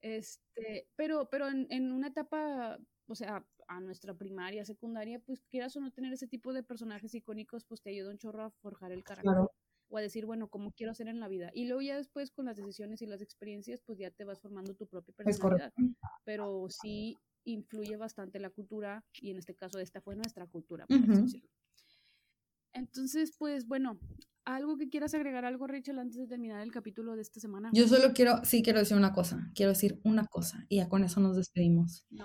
[0.00, 5.76] Este, pero, pero en, en una etapa, o sea, a nuestra primaria, secundaria, pues quieras
[5.76, 8.92] o no tener ese tipo de personajes icónicos, pues te ayuda un chorro a forjar
[8.92, 9.32] el carácter.
[9.32, 9.52] Claro.
[9.92, 11.50] O a decir, bueno, cómo quiero ser en la vida.
[11.52, 14.74] Y luego ya después con las decisiones y las experiencias, pues ya te vas formando
[14.74, 15.70] tu propia personalidad.
[16.24, 20.98] Pero sí influye bastante la cultura, y en este caso esta fue nuestra cultura, por
[20.98, 21.50] decirlo.
[22.72, 23.98] Entonces, pues bueno,
[24.46, 27.70] algo que quieras agregar algo, Rachel, antes de terminar el capítulo de esta semana.
[27.74, 31.04] Yo solo quiero, sí quiero decir una cosa, quiero decir una cosa y ya con
[31.04, 32.06] eso nos despedimos.
[32.08, 32.24] No,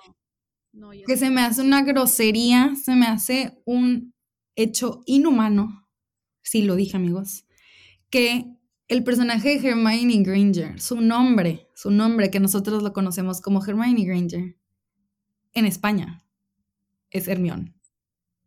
[0.72, 4.14] no, ya Que se me hace una grosería, se me hace un
[4.56, 5.90] hecho inhumano,
[6.42, 7.47] sí lo dije amigos,
[8.10, 13.64] que el personaje de Hermione Granger, su nombre, su nombre que nosotros lo conocemos como
[13.64, 14.58] Hermione Granger,
[15.54, 16.24] en España
[17.12, 17.74] es Hermione.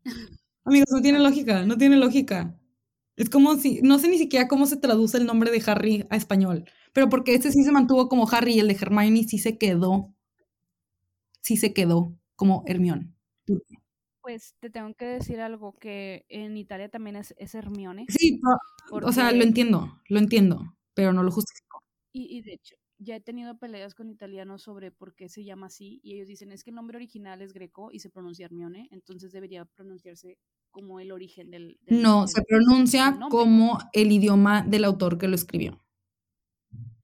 [0.65, 2.57] Amigos, no tiene lógica, no tiene lógica.
[3.17, 6.17] Es como si, no sé ni siquiera cómo se traduce el nombre de Harry a
[6.17, 9.59] español, pero porque este sí se mantuvo como Harry y el de Hermione sí se
[9.59, 10.15] quedó,
[11.43, 13.13] sí se quedó como Hermione.
[14.23, 18.07] Pues te tengo que decir algo, que en Italia también es, es Hermione.
[18.09, 18.41] Sí,
[18.91, 21.83] pero- o sea, lo porque- entiendo, lo entiendo, pero no lo justifico.
[22.13, 25.67] Y, y de hecho, ya he tenido peleas con italianos sobre por qué se llama
[25.69, 28.89] así, y ellos dicen, es que el nombre original es greco y se pronuncia Hermione,
[28.91, 30.37] entonces debería pronunciarse
[30.71, 31.79] como el origen del...
[31.83, 35.83] del- No, del- se pronuncia como el idioma del autor que lo escribió.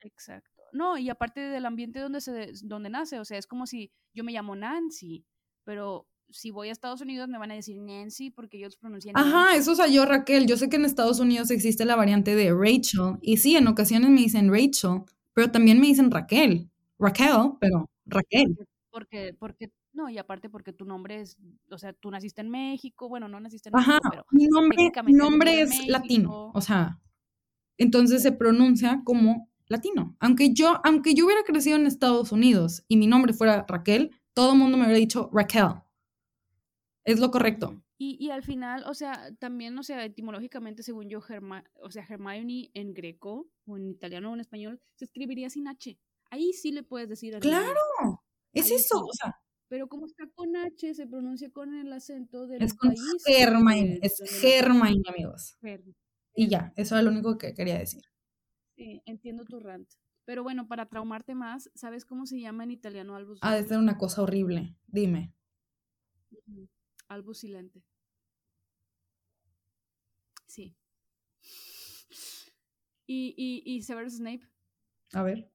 [0.01, 0.62] Exacto.
[0.73, 4.23] No, y aparte del ambiente donde, se, donde nace, o sea, es como si yo
[4.25, 5.25] me llamo Nancy,
[5.64, 9.47] pero si voy a Estados Unidos me van a decir Nancy porque ellos pronuncian Ajá,
[9.47, 9.59] Nancy.
[9.59, 12.53] eso o sea, yo Raquel, yo sé que en Estados Unidos existe la variante de
[12.53, 15.03] Rachel, y sí, en ocasiones me dicen Rachel,
[15.33, 16.70] pero también me dicen Raquel.
[16.99, 18.57] Raquel, pero Raquel.
[18.91, 21.37] Porque, porque, no, y aparte porque tu nombre es,
[21.70, 24.93] o sea, tú naciste en México, bueno, no naciste en Ajá, México, pero mi nombre,
[25.09, 26.99] nombre es latino, o sea,
[27.79, 30.16] entonces se pronuncia como latino.
[30.20, 34.53] Aunque yo, aunque yo hubiera crecido en Estados Unidos y mi nombre fuera Raquel, todo
[34.53, 35.83] el mundo me hubiera dicho Raquel.
[37.07, 37.83] Es lo correcto.
[37.99, 42.05] Y, y al final, o sea, también, o sea, etimológicamente, según yo, Herma- o sea,
[42.07, 45.99] Hermione en greco, o en italiano o en español, se escribiría sin H.
[46.31, 47.39] Ahí sí le puedes decir.
[47.39, 47.81] Claro,
[48.53, 49.05] es eso, sí.
[49.09, 52.89] o sea, Pero como está con H, se pronuncia con el acento del es con
[52.91, 53.01] país.
[53.25, 54.21] Hermione, es.
[54.45, 55.57] Hermione, amigos.
[56.35, 58.03] Y ya, eso es lo único que quería decir.
[58.77, 59.89] Sí, entiendo tu rant.
[60.27, 63.39] Pero bueno, para traumarte más, ¿sabes cómo se llama en italiano Albus?
[63.43, 65.33] Ha de ser una cosa horrible, dime.
[67.09, 67.85] Albus silente.
[70.47, 70.77] Sí.
[73.07, 74.43] Y, y, y Severus Snape,
[75.13, 75.51] A ver.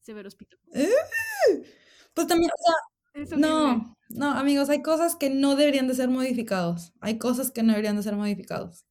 [0.00, 0.58] Severus Pito.
[2.14, 6.92] Pues también, o sea, no, no, amigos, hay cosas que no deberían de ser modificados.
[7.00, 8.84] Hay cosas que no deberían de ser modificados.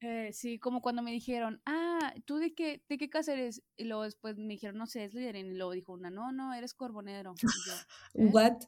[0.00, 3.62] Eh, sí, como cuando me dijeron, ah, ¿tú de qué, de qué casa eres?
[3.76, 5.46] Y luego después me dijeron, no sé, es Slytherin.
[5.46, 7.34] Y luego dijo una, no, no, eres Corbonero.
[7.36, 8.26] Yo, ¿Eh?
[8.32, 8.64] What?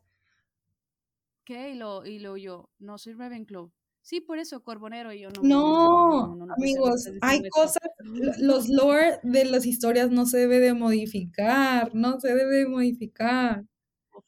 [1.48, 1.70] ¿Qué?
[1.70, 3.72] Y luego, y luego yo, no, soy Ravenclaw.
[4.02, 5.12] Sí, por eso, Corbonero.
[5.14, 5.42] Y yo, no.
[6.36, 8.04] No, amigos, no estás hay cosas, esto".
[8.04, 12.68] lo- los lore de las historias no se debe de modificar, no se debe de
[12.68, 13.64] modificar.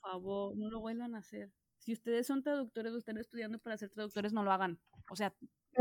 [0.00, 1.52] favor, no lo vuelvan a hacer.
[1.78, 4.80] Si ustedes son traductores o están estudiando para ser traductores, no lo hagan.
[5.10, 5.34] O sea,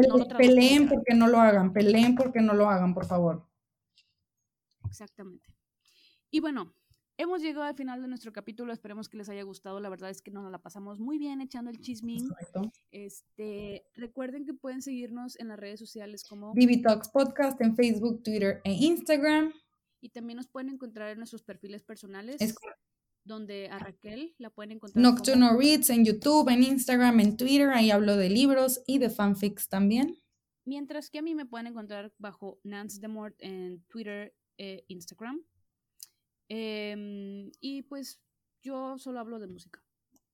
[0.09, 3.47] no lo peleen porque no lo hagan, peleen porque no lo hagan, por favor.
[4.87, 5.55] Exactamente.
[6.31, 6.73] Y bueno,
[7.19, 8.71] hemos llegado al final de nuestro capítulo.
[8.71, 9.79] Esperemos que les haya gustado.
[9.79, 12.29] La verdad es que nos la pasamos muy bien echando el chismín.
[12.91, 18.23] Este, recuerden que pueden seguirnos en las redes sociales como BB Talks Podcast en Facebook,
[18.23, 19.53] Twitter e Instagram.
[20.01, 22.37] Y también nos pueden encontrar en nuestros perfiles personales.
[23.25, 25.03] donde a Raquel la pueden encontrar.
[25.03, 27.69] Nocturno Reads en YouTube, en Instagram, en Twitter.
[27.69, 30.17] Ahí hablo de libros y de fanfics también.
[30.65, 35.43] Mientras que a mí me pueden encontrar bajo Nance Demort en Twitter e Instagram.
[36.49, 38.19] Em, y pues
[38.61, 39.83] yo solo hablo de música.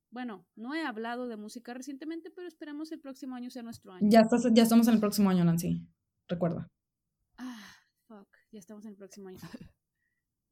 [0.09, 4.07] Bueno, no he hablado de música recientemente, pero esperamos el próximo año sea nuestro año.
[4.09, 5.86] Ya, ya estamos en el próximo año, Nancy.
[6.28, 6.72] Recuerda.
[7.38, 7.76] Ah,
[8.07, 8.30] fuck.
[8.51, 9.39] Ya estamos en el próximo año.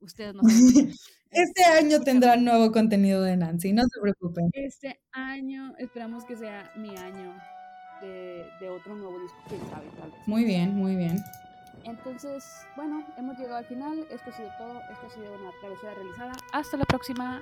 [0.01, 0.41] Ustedes no
[1.31, 4.49] Este año tendrá nuevo contenido de Nancy, no se preocupen.
[4.51, 7.33] Este año esperamos que sea mi año
[8.01, 10.27] de, de otro nuevo disco, quién sabe, tal vez.
[10.27, 11.17] Muy bien, muy bien.
[11.83, 14.05] Entonces, bueno, hemos llegado al final.
[14.09, 14.81] Esto ha sido todo.
[14.91, 16.33] Esto ha sido una travesía realizada.
[16.51, 17.41] Hasta la próxima.